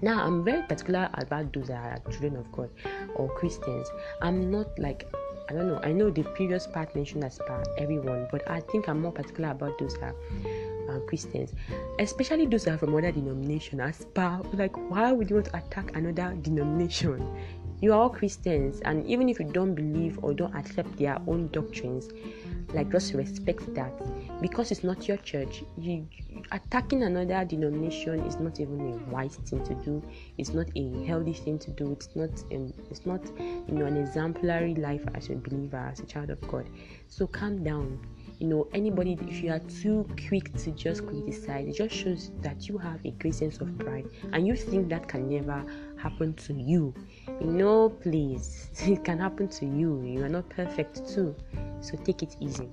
Now 0.01 0.25
i'm 0.25 0.43
very 0.43 0.63
particular 0.67 1.09
about 1.13 1.53
those 1.53 1.67
that 1.67 1.99
are 2.05 2.11
children 2.11 2.37
of 2.37 2.51
god 2.51 2.69
or 3.15 3.29
christians. 3.35 3.87
I'm 4.21 4.51
not 4.51 4.77
like 4.79 5.07
I 5.49 5.53
don't 5.53 5.67
know. 5.67 5.79
I 5.83 5.91
know 5.91 6.09
the 6.09 6.23
previous 6.23 6.67
part 6.67 6.95
mentioned 6.95 7.23
as 7.23 7.37
per 7.37 7.63
everyone, 7.77 8.27
but 8.31 8.49
I 8.49 8.61
think 8.61 8.87
I'm 8.87 9.01
more 9.01 9.11
particular 9.11 9.51
about 9.51 9.77
those 9.77 9.93
that 9.99 10.15
are 10.89 10.97
uh, 10.97 10.99
Christians, 11.01 11.53
especially 11.99 12.45
those 12.45 12.65
that 12.65 12.75
are 12.75 12.77
from 12.77 12.95
other 12.95 13.11
denomination. 13.11 13.81
As 13.81 14.05
per 14.13 14.41
like, 14.53 14.75
why 14.89 15.11
would 15.11 15.29
you 15.29 15.37
want 15.37 15.47
to 15.47 15.57
attack 15.57 15.95
another 15.95 16.35
denomination? 16.41 17.27
You 17.81 17.91
are 17.93 17.99
all 18.03 18.09
Christians, 18.09 18.79
and 18.85 19.05
even 19.05 19.27
if 19.27 19.39
you 19.39 19.45
don't 19.45 19.75
believe 19.75 20.17
or 20.23 20.33
don't 20.33 20.55
accept 20.55 20.97
their 20.97 21.19
own 21.27 21.49
doctrines, 21.49 22.07
like 22.73 22.91
just 22.91 23.13
respect 23.13 23.73
that. 23.75 23.93
Because 24.41 24.71
it's 24.71 24.83
not 24.83 25.07
your 25.07 25.17
church. 25.17 25.63
You 25.77 26.07
attacking 26.51 27.03
another 27.03 27.45
denomination 27.45 28.19
is 28.21 28.39
not 28.39 28.59
even 28.59 28.79
a 28.93 29.11
wise 29.11 29.35
thing 29.35 29.63
to 29.65 29.73
do. 29.75 30.03
It's 30.37 30.53
not 30.53 30.67
a 30.75 31.05
healthy 31.05 31.33
thing 31.33 31.59
to 31.59 31.71
do. 31.71 31.91
It's 31.91 32.09
not 32.15 32.29
um, 32.51 32.73
it's 32.89 33.05
not 33.05 33.21
you 33.37 33.75
know 33.75 33.85
an 33.85 33.97
exemplary 33.97 34.75
life 34.75 35.03
as 35.15 35.29
a 35.29 35.35
believer 35.35 35.77
as 35.77 35.99
a 35.99 36.05
child 36.05 36.29
of 36.29 36.41
god. 36.47 36.69
So 37.07 37.27
calm 37.27 37.63
down. 37.63 37.99
You 38.39 38.47
know 38.47 38.67
anybody 38.73 39.17
if 39.27 39.41
you 39.41 39.51
are 39.51 39.59
too 39.59 40.07
quick 40.27 40.53
to 40.57 40.71
just 40.71 41.05
criticize 41.05 41.67
it 41.67 41.75
just 41.77 41.95
shows 41.95 42.31
that 42.41 42.67
you 42.67 42.77
have 42.77 42.99
a 43.05 43.11
great 43.11 43.35
sense 43.35 43.59
of 43.59 43.77
pride. 43.77 44.07
And 44.33 44.45
you 44.45 44.55
think 44.55 44.89
that 44.89 45.07
can 45.07 45.29
never 45.29 45.63
happen 46.03 46.33
to 46.33 46.53
you. 46.53 46.93
Know 47.41 47.89
please 47.89 48.69
it 48.85 49.03
can 49.03 49.19
happen 49.19 49.47
to 49.47 49.65
you. 49.65 50.01
You 50.03 50.25
are 50.25 50.29
not 50.29 50.49
perfect 50.49 51.07
too. 51.07 51.33
So 51.81 51.97
take 52.03 52.21
it 52.21 52.35
easy. 52.41 52.69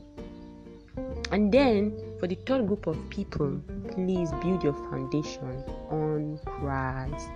And 1.30 1.52
then 1.52 1.96
for 2.18 2.26
the 2.26 2.34
third 2.46 2.66
group 2.66 2.88
of 2.88 2.98
people 3.08 3.60
please 3.92 4.30
build 4.42 4.64
your 4.64 4.74
foundation 4.90 5.64
on 5.90 6.38
christ. 6.44 7.30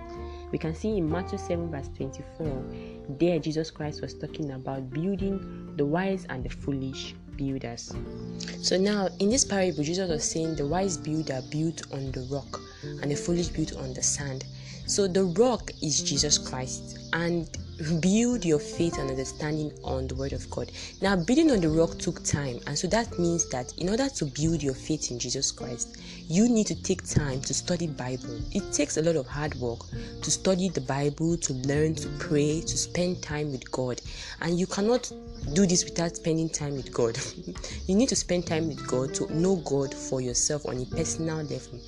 We 0.51 0.57
can 0.57 0.75
see 0.75 0.97
in 0.97 1.09
Matthew 1.09 1.37
7, 1.37 1.71
verse 1.71 1.89
24, 1.95 2.63
there 3.17 3.39
Jesus 3.39 3.71
Christ 3.71 4.01
was 4.01 4.13
talking 4.13 4.51
about 4.51 4.89
building 4.89 5.73
the 5.75 5.85
wise 5.85 6.25
and 6.29 6.43
the 6.43 6.49
foolish 6.49 7.15
builders. 7.35 7.93
So 8.61 8.77
now 8.77 9.09
in 9.19 9.29
this 9.29 9.43
parable, 9.43 9.83
Jesus 9.83 10.09
was 10.09 10.29
saying 10.29 10.55
the 10.55 10.67
wise 10.67 10.97
builder 10.97 11.41
built 11.49 11.91
on 11.91 12.11
the 12.11 12.27
rock 12.31 12.61
and 12.83 13.11
the 13.11 13.15
foolish 13.15 13.47
built 13.49 13.75
on 13.75 13.93
the 13.93 14.03
sand. 14.03 14.45
So 14.87 15.07
the 15.07 15.25
rock 15.25 15.71
is 15.81 16.03
Jesus 16.03 16.37
Christ, 16.37 16.99
and 17.13 17.49
build 17.99 18.45
your 18.45 18.59
faith 18.59 18.97
and 18.97 19.09
understanding 19.09 19.71
on 19.83 20.07
the 20.07 20.15
word 20.15 20.33
of 20.33 20.49
God. 20.49 20.71
Now, 21.01 21.15
building 21.15 21.51
on 21.51 21.59
the 21.59 21.69
rock 21.69 21.97
took 21.97 22.23
time, 22.23 22.59
and 22.67 22.77
so 22.77 22.87
that 22.87 23.17
means 23.19 23.49
that 23.49 23.73
in 23.77 23.89
order 23.89 24.09
to 24.09 24.25
build 24.25 24.63
your 24.63 24.73
faith 24.73 25.11
in 25.11 25.19
Jesus 25.19 25.51
Christ, 25.51 25.97
you 26.27 26.47
need 26.47 26.67
to 26.67 26.81
take 26.83 27.03
time 27.03 27.41
to 27.41 27.53
study 27.53 27.87
Bible. 27.87 28.39
It 28.51 28.71
takes 28.71 28.97
a 28.97 29.01
lot 29.01 29.15
of 29.15 29.27
hard 29.27 29.55
work 29.55 29.79
to 30.21 30.31
study 30.31 30.69
the 30.69 30.81
Bible, 30.81 31.37
to 31.37 31.53
learn, 31.53 31.95
to 31.95 32.07
pray, 32.19 32.61
to 32.61 32.77
spend 32.77 33.21
time 33.21 33.51
with 33.51 33.69
God. 33.71 34.01
And 34.41 34.59
you 34.59 34.67
cannot 34.67 35.11
do 35.53 35.65
this 35.65 35.83
without 35.83 36.15
spending 36.15 36.49
time 36.49 36.75
with 36.75 36.93
God. 36.93 37.17
you 37.87 37.95
need 37.95 38.09
to 38.09 38.15
spend 38.15 38.47
time 38.47 38.67
with 38.67 38.85
God 38.87 39.13
to 39.15 39.31
know 39.33 39.57
God 39.57 39.93
for 39.93 40.21
yourself 40.21 40.65
on 40.65 40.81
a 40.81 40.85
personal 40.85 41.37
level. 41.37 41.79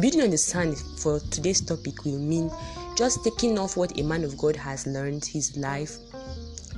Building 0.00 0.22
on 0.22 0.30
the 0.30 0.38
sand 0.38 0.78
for 0.78 1.20
today's 1.30 1.60
topic 1.60 2.04
will 2.04 2.18
mean 2.18 2.50
just 2.96 3.22
taking 3.24 3.58
off 3.58 3.76
what 3.76 3.98
a 3.98 4.02
man 4.02 4.24
of 4.24 4.38
God 4.38 4.56
has 4.56 4.86
learned 4.86 5.24
his 5.24 5.54
life 5.56 5.98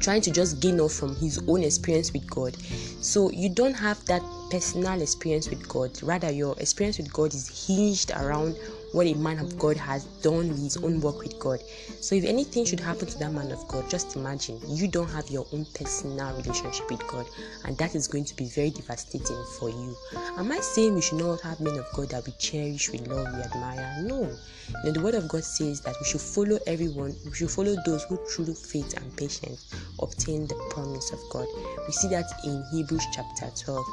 trying 0.00 0.20
to 0.20 0.30
just 0.30 0.60
gain 0.60 0.80
off 0.80 0.92
from 0.92 1.14
his 1.16 1.40
own 1.46 1.62
experience 1.62 2.12
with 2.12 2.28
God. 2.28 2.56
So 3.00 3.30
you 3.30 3.48
don't 3.48 3.74
have 3.74 4.04
that 4.06 4.22
personal 4.50 5.00
experience 5.00 5.48
with 5.48 5.66
God. 5.68 6.02
Rather, 6.02 6.30
your 6.30 6.58
experience 6.58 6.98
with 6.98 7.12
God 7.12 7.32
is 7.32 7.66
hinged 7.66 8.10
around 8.10 8.56
what 8.94 9.08
a 9.08 9.14
man 9.14 9.40
of 9.40 9.58
God 9.58 9.76
has 9.76 10.04
done 10.22 10.48
with 10.48 10.62
his 10.62 10.76
own 10.76 11.00
work 11.00 11.18
with 11.18 11.36
God. 11.40 11.60
So, 12.00 12.14
if 12.14 12.24
anything 12.24 12.64
should 12.64 12.78
happen 12.78 13.08
to 13.08 13.18
that 13.18 13.32
man 13.32 13.50
of 13.50 13.66
God, 13.66 13.90
just 13.90 14.14
imagine 14.14 14.60
you 14.68 14.86
don't 14.86 15.10
have 15.10 15.28
your 15.28 15.46
own 15.52 15.66
personal 15.74 16.32
relationship 16.36 16.88
with 16.88 17.04
God, 17.08 17.26
and 17.64 17.76
that 17.78 17.96
is 17.96 18.06
going 18.06 18.24
to 18.24 18.36
be 18.36 18.46
very 18.46 18.70
devastating 18.70 19.44
for 19.58 19.68
you. 19.68 19.96
Am 20.38 20.52
I 20.52 20.60
saying 20.60 20.94
we 20.94 21.00
should 21.00 21.18
not 21.18 21.40
have 21.40 21.58
men 21.58 21.76
of 21.76 21.86
God 21.92 22.10
that 22.10 22.24
we 22.24 22.32
cherish, 22.38 22.90
we 22.90 22.98
love, 22.98 23.34
we 23.34 23.42
admire? 23.42 23.96
No. 24.02 24.38
You 24.84 24.92
the 24.92 25.00
word 25.00 25.14
of 25.14 25.26
God 25.26 25.42
says 25.42 25.80
that 25.80 25.96
we 26.00 26.06
should 26.06 26.20
follow 26.20 26.60
everyone, 26.68 27.16
we 27.24 27.34
should 27.34 27.50
follow 27.50 27.74
those 27.84 28.04
who 28.04 28.16
through 28.28 28.54
faith 28.54 28.96
and 28.96 29.16
patience 29.16 29.66
obtain 29.98 30.46
the 30.46 30.54
promise 30.70 31.10
of 31.10 31.18
God. 31.30 31.48
We 31.86 31.92
see 31.92 32.08
that 32.10 32.30
in 32.44 32.64
Hebrews 32.70 33.06
chapter 33.12 33.50
12. 33.56 33.86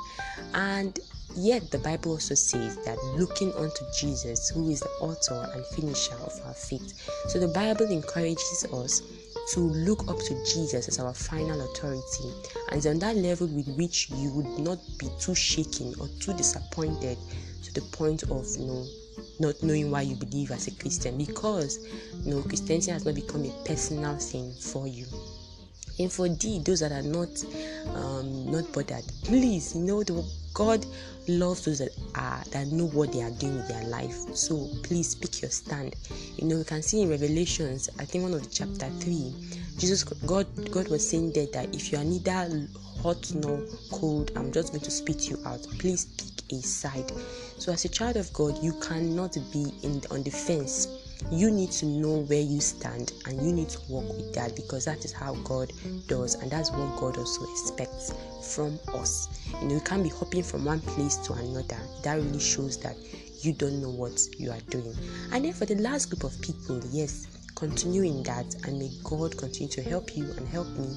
And 0.54 1.00
Yet 1.36 1.72
the 1.72 1.80
Bible 1.80 2.12
also 2.12 2.36
says 2.36 2.78
that 2.86 2.98
looking 3.18 3.54
unto 3.54 3.86
Jesus, 3.98 4.50
who 4.50 4.70
is 4.70 4.82
the 4.82 4.90
author 5.00 5.50
and 5.54 5.66
finisher 5.68 6.16
of 6.16 6.40
our 6.46 6.54
faith. 6.54 6.94
So 7.30 7.40
the 7.40 7.48
Bible 7.48 7.90
encourages 7.90 8.66
us 8.74 9.02
to 9.54 9.60
look 9.60 10.08
up 10.08 10.18
to 10.20 10.46
Jesus 10.46 10.88
as 10.88 11.00
our 11.00 11.14
final 11.14 11.62
authority, 11.62 12.32
and 12.72 12.86
on 12.86 13.00
that 13.00 13.16
level 13.16 13.48
with 13.48 13.68
which 13.76 14.10
you 14.12 14.32
would 14.34 14.60
not 14.60 14.80
be 14.98 15.10
too 15.20 15.36
shaken 15.36 15.94
or 16.00 16.08
too 16.20 16.34
disappointed 16.34 17.18
to 17.64 17.74
the 17.74 17.82
point 17.82 18.24
of 18.24 18.46
you 18.58 18.66
know 18.66 18.86
not 19.40 19.62
knowing 19.64 19.90
why 19.90 20.02
you 20.02 20.16
believe 20.16 20.52
as 20.52 20.68
a 20.68 20.72
Christian 20.72 21.18
because 21.18 21.80
you 22.24 22.34
know 22.34 22.42
Christianity 22.44 22.92
has 22.92 23.06
not 23.06 23.16
become 23.16 23.44
a 23.46 23.64
personal 23.66 24.18
thing 24.18 24.54
for 24.54 24.88
you. 24.88 25.06
And 26.00 26.12
for 26.12 26.30
D, 26.30 26.62
those 26.64 26.80
that 26.80 26.92
are 26.92 27.02
not 27.02 27.30
um, 27.96 28.52
not 28.52 28.72
bothered, 28.72 29.04
please 29.24 29.76
you 29.76 29.82
know 29.82 30.04
the 30.04 30.24
God 30.54 30.86
loves 31.28 31.66
those 31.66 31.80
that 31.80 31.92
are 32.16 32.44
that 32.52 32.68
know 32.68 32.88
what 32.88 33.14
they 33.14 33.22
are 33.22 33.32
doing 33.32 33.56
with 33.56 33.68
their 33.68 33.84
life. 33.86 34.16
So 34.34 34.70
please 34.84 35.16
pick 35.16 35.42
your 35.42 35.52
stand. 35.52 35.96
You 36.38 36.48
know, 36.48 36.58
we 36.58 36.64
can 36.64 36.82
see 36.82 37.02
in 37.02 37.10
Revelations, 37.10 37.90
I 38.00 38.06
think 38.06 38.24
one 38.24 38.34
of 38.34 38.44
the 38.44 38.50
chapter 38.50 38.90
three, 39.00 39.34
Jesus 39.78 40.04
God 40.04 40.48
God 40.72 40.88
was 40.90 41.08
saying 41.08 41.34
there 41.34 41.48
that 41.54 41.74
if 41.74 41.92
you 41.92 41.98
are 41.98 42.04
neither 42.04 42.68
hot 43.02 43.32
nor 43.36 43.62
cold, 43.92 44.32
I'm 44.36 44.52
just 44.52 44.72
going 44.72 44.84
to 44.84 44.92
spit 44.92 45.30
you 45.30 45.38
out. 45.46 45.66
Please 45.80 46.06
pick 46.06 46.58
a 46.58 46.62
side. 46.62 47.12
So 47.58 47.72
as 47.72 47.86
a 47.86 47.90
child 47.90 48.18
of 48.18 48.32
God, 48.34 48.62
you 48.64 48.74
cannot 48.82 49.38
be 49.52 49.72
in 49.84 50.02
on 50.12 50.24
the 50.24 50.32
fence 50.32 50.88
you 51.30 51.52
need 51.52 51.72
to 51.72 51.86
know 51.86 52.20
where 52.24 52.42
you 52.42 52.60
stand 52.60 53.14
and 53.26 53.42
you 53.46 53.54
need 53.54 53.70
to 53.70 53.80
work 53.90 54.08
with 54.08 54.34
that 54.34 54.56
because 54.56 54.86
that 54.86 55.06
is 55.06 55.12
how 55.12 55.36
God 55.44 55.72
does 56.08 56.36
and 56.36 56.52
that's 56.52 56.72
what 56.72 57.00
God 57.00 57.18
also 57.18 57.44
expects 57.52 58.14
from 58.56 58.80
us. 58.94 59.28
You 59.62 59.68
know, 59.68 59.76
you 59.76 59.82
can't 59.82 60.04
be 60.04 60.10
hopping 60.10 60.44
from 60.44 60.66
one 60.66 60.82
place 60.82 61.18
to 61.18 61.34
another. 61.34 61.80
That 62.04 62.16
really 62.16 62.40
shows 62.40 62.78
that 62.80 62.96
you 63.42 63.54
don't 63.54 63.82
know 63.82 63.90
what 63.90 64.20
you 64.38 64.52
are 64.52 64.60
doing. 64.70 64.96
And 65.32 65.46
then 65.46 65.54
for 65.54 65.66
the 65.66 65.76
last 65.76 66.08
group 66.08 66.24
of 66.24 66.40
people, 66.42 66.82
yes, 66.92 67.28
continue 67.56 68.04
in 68.04 68.24
that 68.24 68.56
and 68.66 68.80
may 68.80 68.90
God 69.04 69.38
continue 69.38 69.72
to 69.74 69.82
help 69.82 70.16
you 70.16 70.32
and 70.38 70.48
help 70.48 70.68
me 70.70 70.96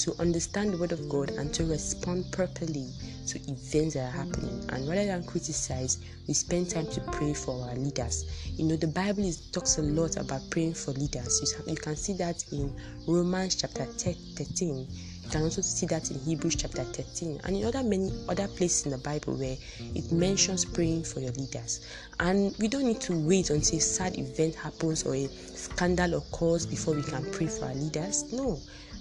to 0.00 0.14
understand 0.18 0.72
the 0.72 0.78
word 0.78 0.92
of 0.92 1.08
God 1.08 1.30
and 1.30 1.52
to 1.54 1.64
respond 1.64 2.24
properly 2.32 2.88
to 3.26 3.38
events 3.50 3.94
that 3.94 4.08
are 4.08 4.16
happening. 4.16 4.64
And 4.70 4.88
rather 4.88 5.06
than 5.06 5.24
criticize, 5.24 5.98
we 6.26 6.34
spend 6.34 6.70
time 6.70 6.86
to 6.88 7.00
pray 7.12 7.34
for 7.34 7.68
our 7.68 7.74
leaders. 7.74 8.24
You 8.56 8.64
know, 8.64 8.76
the 8.76 8.86
Bible 8.86 9.24
is, 9.24 9.40
talks 9.50 9.78
a 9.78 9.82
lot 9.82 10.16
about 10.16 10.42
praying 10.50 10.74
for 10.74 10.92
leaders. 10.92 11.40
You, 11.66 11.72
you 11.72 11.76
can 11.76 11.96
see 11.96 12.14
that 12.14 12.44
in 12.52 12.74
Romans 13.06 13.54
chapter 13.56 13.84
13. 13.84 14.86
You 15.30 15.30
can 15.30 15.42
also 15.42 15.60
see 15.62 15.86
that 15.86 16.10
in 16.10 16.18
Hebrews 16.18 16.56
chapter 16.56 16.82
13 16.82 17.42
and 17.44 17.56
in 17.56 17.64
other 17.64 17.84
many 17.84 18.10
other 18.28 18.48
places 18.48 18.86
in 18.86 18.90
the 18.90 18.98
Bible 18.98 19.36
where 19.36 19.56
it 19.94 20.10
mentions 20.10 20.64
praying 20.64 21.04
for 21.04 21.20
your 21.20 21.30
leaders. 21.32 21.86
And 22.18 22.52
we 22.58 22.66
don't 22.66 22.84
need 22.84 23.00
to 23.02 23.16
wait 23.16 23.50
until 23.50 23.78
a 23.78 23.80
sad 23.80 24.18
event 24.18 24.56
happens 24.56 25.04
or 25.04 25.14
a 25.14 25.28
scandal 25.28 26.14
occurs 26.16 26.66
before 26.66 26.94
we 26.94 27.02
can 27.02 27.30
pray 27.30 27.46
for 27.46 27.66
our 27.66 27.74
leaders. 27.74 28.32
No, 28.32 28.58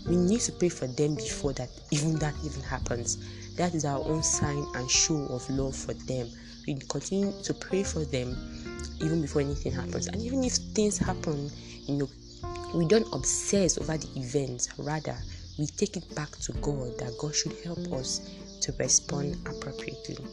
we 0.07 0.15
need 0.15 0.41
to 0.41 0.51
pray 0.53 0.69
for 0.69 0.87
them 0.87 1.15
before 1.15 1.53
that 1.53 1.69
even 1.91 2.15
that 2.19 2.33
even 2.43 2.61
happens. 2.61 3.17
That 3.55 3.73
is 3.73 3.85
our 3.85 3.99
own 3.99 4.23
sign 4.23 4.65
and 4.75 4.89
show 4.89 5.25
of 5.27 5.49
love 5.49 5.75
for 5.75 5.93
them. 5.93 6.29
We 6.67 6.75
continue 6.89 7.33
to 7.43 7.53
pray 7.53 7.83
for 7.83 8.05
them 8.05 8.35
even 9.01 9.21
before 9.21 9.41
anything 9.41 9.71
happens. 9.71 10.07
And 10.07 10.21
even 10.21 10.43
if 10.43 10.53
things 10.53 10.97
happen 10.97 11.49
you 11.87 11.95
know 11.95 12.09
we 12.75 12.85
don't 12.85 13.07
obsess 13.13 13.77
over 13.77 13.97
the 13.97 14.07
events. 14.15 14.69
Rather 14.77 15.17
we 15.57 15.65
take 15.65 15.97
it 15.97 16.15
back 16.15 16.31
to 16.37 16.53
god 16.53 16.97
that 16.99 17.13
god 17.19 17.35
should 17.35 17.53
help 17.65 17.79
us 17.93 18.29
to 18.61 18.71
respond 18.79 19.35
appropriately 19.45 20.25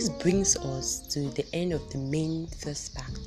this 0.00 0.08
brings 0.08 0.56
us 0.56 1.00
to 1.12 1.28
the 1.36 1.44
end 1.52 1.74
of 1.74 1.90
the 1.92 1.98
main 1.98 2.46
first 2.46 2.94
part. 2.94 3.20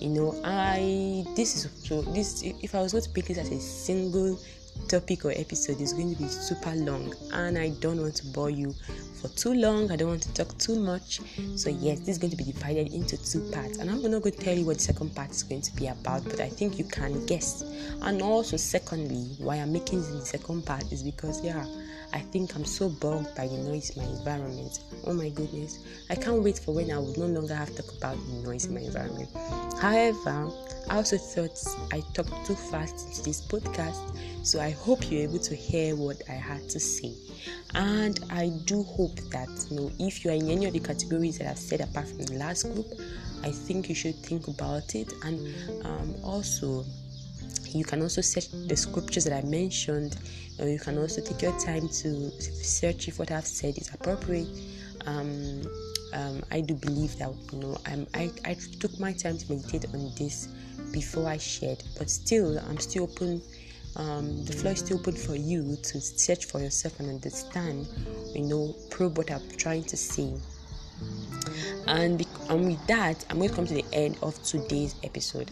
You 0.00 0.08
know 0.08 0.40
i 0.44 1.24
this 1.36 1.54
is 1.54 1.70
so 1.86 2.02
this 2.02 2.42
if 2.42 2.74
i 2.74 2.80
was 2.80 2.92
going 2.92 3.04
to 3.04 3.10
pick 3.10 3.26
this 3.26 3.38
as 3.38 3.50
a 3.50 3.60
single 3.60 4.38
topic 4.88 5.24
or 5.24 5.32
episode 5.32 5.80
is 5.80 5.92
going 5.92 6.14
to 6.14 6.22
be 6.22 6.28
super 6.28 6.74
long 6.74 7.12
and 7.32 7.58
i 7.58 7.68
don't 7.80 8.00
want 8.00 8.14
to 8.14 8.26
bore 8.28 8.50
you 8.50 8.74
for 9.20 9.28
too 9.28 9.54
long 9.54 9.90
i 9.90 9.96
don't 9.96 10.08
want 10.08 10.22
to 10.22 10.32
talk 10.34 10.56
too 10.58 10.78
much 10.78 11.20
so 11.56 11.70
yes 11.70 11.98
this 12.00 12.10
is 12.10 12.18
going 12.18 12.30
to 12.30 12.36
be 12.36 12.44
divided 12.44 12.92
into 12.92 13.16
two 13.30 13.40
parts 13.50 13.78
and 13.78 13.90
i'm 13.90 14.00
not 14.02 14.22
going 14.22 14.22
to 14.22 14.30
tell 14.30 14.56
you 14.56 14.64
what 14.64 14.76
the 14.76 14.82
second 14.82 15.14
part 15.14 15.30
is 15.30 15.42
going 15.42 15.60
to 15.62 15.74
be 15.76 15.88
about 15.88 16.22
but 16.24 16.40
i 16.40 16.48
think 16.48 16.78
you 16.78 16.84
can 16.84 17.24
guess 17.26 17.62
and 18.02 18.22
also 18.22 18.56
secondly 18.56 19.34
why 19.38 19.56
i'm 19.56 19.72
making 19.72 20.00
the 20.00 20.24
second 20.24 20.64
part 20.64 20.90
is 20.92 21.02
because 21.02 21.44
yeah 21.44 21.64
I 22.12 22.20
think 22.20 22.54
I'm 22.54 22.64
so 22.64 22.88
bugged 22.88 23.34
by 23.36 23.46
the 23.46 23.56
noise 23.58 23.90
in 23.90 24.02
my 24.02 24.08
environment. 24.08 24.80
Oh 25.06 25.12
my 25.12 25.28
goodness. 25.28 25.84
I 26.08 26.14
can't 26.14 26.42
wait 26.42 26.58
for 26.58 26.74
when 26.74 26.90
I 26.90 26.98
would 26.98 27.18
no 27.18 27.26
longer 27.26 27.54
have 27.54 27.74
to 27.74 27.82
talk 27.82 27.96
about 27.96 28.16
the 28.16 28.32
noise 28.48 28.64
in 28.64 28.74
my 28.74 28.80
environment. 28.80 29.28
However, 29.78 30.50
I 30.88 30.96
also 30.96 31.18
thought 31.18 31.58
I 31.92 32.00
talked 32.14 32.46
too 32.46 32.54
fast 32.54 33.08
into 33.08 33.22
this 33.22 33.42
podcast, 33.46 34.16
so 34.42 34.58
I 34.58 34.67
hope 34.70 35.10
you're 35.10 35.22
able 35.22 35.38
to 35.40 35.54
hear 35.54 35.96
what 35.96 36.22
I 36.28 36.32
had 36.32 36.68
to 36.70 36.80
say. 36.80 37.14
And 37.74 38.18
I 38.30 38.50
do 38.64 38.82
hope 38.82 39.16
that 39.30 39.48
you 39.70 39.76
know 39.76 39.92
if 39.98 40.24
you 40.24 40.30
are 40.30 40.34
in 40.34 40.48
any 40.48 40.66
of 40.66 40.72
the 40.72 40.80
categories 40.80 41.38
that 41.38 41.48
I've 41.48 41.58
said 41.58 41.80
apart 41.80 42.08
from 42.08 42.22
the 42.22 42.34
last 42.34 42.64
group, 42.64 42.86
I 43.42 43.50
think 43.50 43.88
you 43.88 43.94
should 43.94 44.16
think 44.16 44.48
about 44.48 44.94
it 44.94 45.12
and 45.24 45.54
um, 45.84 46.14
also 46.24 46.84
you 47.74 47.84
can 47.84 48.02
also 48.02 48.20
search 48.20 48.48
the 48.50 48.76
scriptures 48.76 49.24
that 49.24 49.32
I 49.32 49.46
mentioned, 49.46 50.16
or 50.58 50.68
you 50.68 50.78
can 50.78 50.98
also 50.98 51.20
take 51.20 51.42
your 51.42 51.58
time 51.60 51.88
to 51.88 52.30
search 52.40 53.08
if 53.08 53.18
what 53.18 53.30
I've 53.30 53.46
said 53.46 53.76
is 53.78 53.92
appropriate. 53.94 54.48
Um, 55.06 55.62
um, 56.14 56.42
I 56.50 56.62
do 56.62 56.74
believe 56.74 57.16
that 57.18 57.30
you 57.52 57.58
know 57.58 57.76
I'm, 57.86 58.06
I, 58.14 58.30
I 58.44 58.56
took 58.80 58.98
my 58.98 59.12
time 59.12 59.36
to 59.38 59.52
meditate 59.52 59.86
on 59.92 60.10
this 60.16 60.48
before 60.92 61.28
I 61.28 61.36
shared, 61.36 61.82
but 61.98 62.08
still, 62.08 62.58
I'm 62.68 62.78
still 62.78 63.04
open. 63.04 63.42
Um, 63.96 64.44
the 64.44 64.52
floor 64.52 64.72
is 64.72 64.80
still 64.80 64.98
open 64.98 65.14
for 65.14 65.34
you 65.34 65.76
to 65.76 66.00
search 66.00 66.46
for 66.46 66.60
yourself 66.60 66.98
and 67.00 67.08
understand, 67.08 67.88
you 68.34 68.42
know, 68.42 68.74
probe 68.90 69.18
what 69.18 69.30
I'm 69.30 69.48
trying 69.56 69.84
to 69.84 69.96
say. 69.96 70.34
And, 71.86 72.26
and 72.48 72.66
with 72.66 72.86
that, 72.86 73.24
I'm 73.30 73.38
going 73.38 73.50
to 73.50 73.54
come 73.54 73.66
to 73.66 73.74
the 73.74 73.84
end 73.92 74.18
of 74.22 74.40
today's 74.42 74.94
episode. 75.04 75.50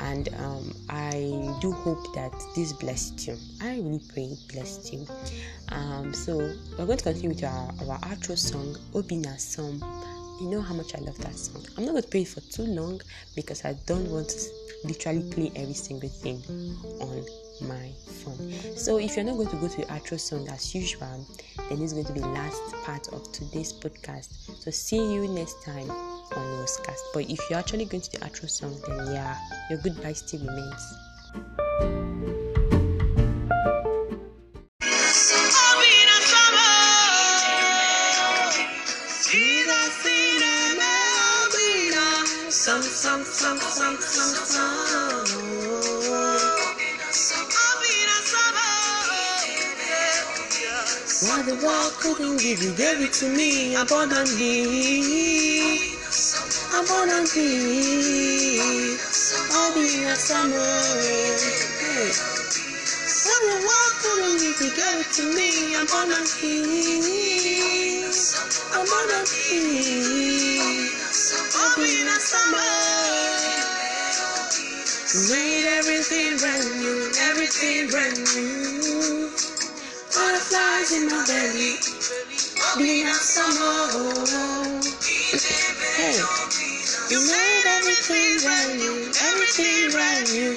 And 0.00 0.28
um, 0.38 0.74
I 0.90 1.56
do 1.60 1.72
hope 1.72 2.14
that 2.14 2.32
this 2.54 2.72
blessed 2.72 3.26
you. 3.26 3.36
I 3.62 3.76
really 3.76 4.00
pray 4.12 4.24
it 4.24 4.38
blessed 4.52 4.92
you. 4.92 5.06
Um, 5.70 6.12
so 6.12 6.36
we're 6.78 6.86
going 6.86 6.98
to 6.98 7.04
continue 7.04 7.30
with 7.30 7.44
our, 7.44 7.68
our 7.88 7.98
outro 8.00 8.36
song, 8.38 8.76
Obinasom 8.92 9.82
you 10.40 10.48
know 10.48 10.60
how 10.60 10.74
much 10.74 10.94
I 10.94 10.98
love 10.98 11.16
that 11.18 11.34
song. 11.34 11.64
I'm 11.76 11.84
not 11.84 11.92
going 11.92 12.02
to 12.02 12.08
play 12.08 12.22
it 12.22 12.28
for 12.28 12.40
too 12.40 12.64
long 12.64 13.00
because 13.34 13.64
I 13.64 13.74
don't 13.86 14.10
want 14.10 14.28
to 14.28 14.38
literally 14.84 15.30
play 15.30 15.52
every 15.56 15.74
single 15.74 16.08
thing 16.08 16.42
on 17.00 17.24
my 17.60 17.90
phone. 18.22 18.52
So 18.76 18.98
if 18.98 19.16
you're 19.16 19.24
not 19.24 19.36
going 19.36 19.48
to 19.48 19.56
go 19.56 19.68
to 19.68 19.76
the 19.76 19.86
outro 19.86 20.18
song 20.18 20.48
as 20.48 20.74
usual, 20.74 21.26
then 21.68 21.82
it's 21.82 21.92
going 21.92 22.04
to 22.06 22.12
be 22.12 22.20
last 22.20 22.60
part 22.84 23.08
of 23.08 23.30
today's 23.32 23.72
podcast. 23.72 24.32
So 24.60 24.70
see 24.70 25.14
you 25.14 25.28
next 25.28 25.64
time 25.64 25.90
on 25.90 26.44
Rosecast. 26.60 27.00
But 27.14 27.30
if 27.30 27.40
you're 27.48 27.58
actually 27.58 27.86
going 27.86 28.02
to 28.02 28.12
the 28.12 28.18
outro 28.18 28.48
song, 28.48 28.76
then 28.86 29.14
yeah, 29.14 29.36
your 29.70 29.78
goodbye 29.78 30.12
still 30.12 30.40
remains. 30.40 30.94
some, 42.66 42.82
some, 42.82 43.24
some, 43.24 43.58
some, 43.58 43.96
some, 43.96 45.26
some. 45.26 45.45
Why 51.22 51.40
the 51.40 51.56
world 51.64 51.92
couldn't 51.96 52.36
give 52.42 52.62
you, 52.62 52.74
gave 52.76 53.00
it 53.00 53.12
to 53.14 53.28
me 53.30 53.74
abundantly, 53.74 54.68
abundantly. 56.76 58.60
I'll 59.48 59.72
be 59.72 59.96
in 59.96 60.12
a 60.12 60.14
summer. 60.14 60.60
Why 63.24 63.36
the 63.48 63.56
world 63.64 63.92
couldn't 64.04 64.44
give 64.44 64.60
you, 64.60 64.70
gave 64.76 65.00
it 65.00 65.10
to 65.16 65.24
me 65.32 65.72
abundantly, 65.80 66.60
abundantly. 68.76 70.60
I'll 71.56 71.76
be 71.80 71.88
in 71.96 72.08
a 72.12 72.20
summer. 72.20 72.60
Made 75.32 75.64
everything 75.80 76.36
brand 76.36 76.68
new, 76.76 77.08
everything 77.24 77.88
brand 77.88 78.18
new. 78.36 79.15
In 80.56 81.06
my 81.06 81.24
belly, 81.26 81.76
a 83.02 83.12
summer. 83.12 83.60
Oh, 83.60 84.24
oh. 84.28 84.80
Hey, 85.96 86.18
you 87.10 87.20
made 87.20 87.64
everything 87.66 88.40
brand 88.42 88.78
new, 88.78 89.12
everything 89.20 89.90
brand 89.92 90.32
new. 90.32 90.54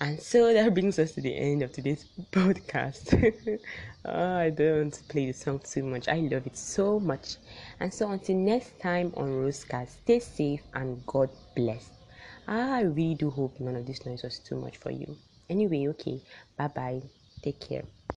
And 0.00 0.20
so 0.20 0.52
that 0.52 0.74
brings 0.74 0.98
us 0.98 1.12
to 1.12 1.20
the 1.20 1.34
end 1.36 1.62
of 1.62 1.72
today's 1.72 2.04
podcast. 2.32 3.14
oh, 4.04 4.36
I 4.36 4.50
don't 4.50 4.78
want 4.78 4.94
to 4.94 5.04
play 5.04 5.26
the 5.26 5.32
song 5.32 5.60
too 5.60 5.84
much. 5.84 6.08
I 6.08 6.16
love 6.16 6.46
it 6.46 6.56
so 6.56 6.98
much. 6.98 7.36
And 7.78 7.94
so 7.94 8.10
until 8.10 8.36
next 8.36 8.78
time 8.80 9.12
on 9.16 9.28
Rosecast, 9.28 10.02
stay 10.02 10.18
safe 10.18 10.62
and 10.74 11.06
God 11.06 11.30
bless. 11.54 11.90
I 12.48 12.82
really 12.82 13.14
do 13.14 13.30
hope 13.30 13.60
none 13.60 13.76
of 13.76 13.86
this 13.86 14.04
noise 14.04 14.24
was 14.24 14.40
too 14.40 14.56
much 14.56 14.76
for 14.78 14.90
you. 14.90 15.16
Anyway, 15.48 15.86
okay. 15.88 16.20
Bye 16.56 16.68
bye. 16.68 17.02
Take 17.42 17.60
care. 17.60 17.84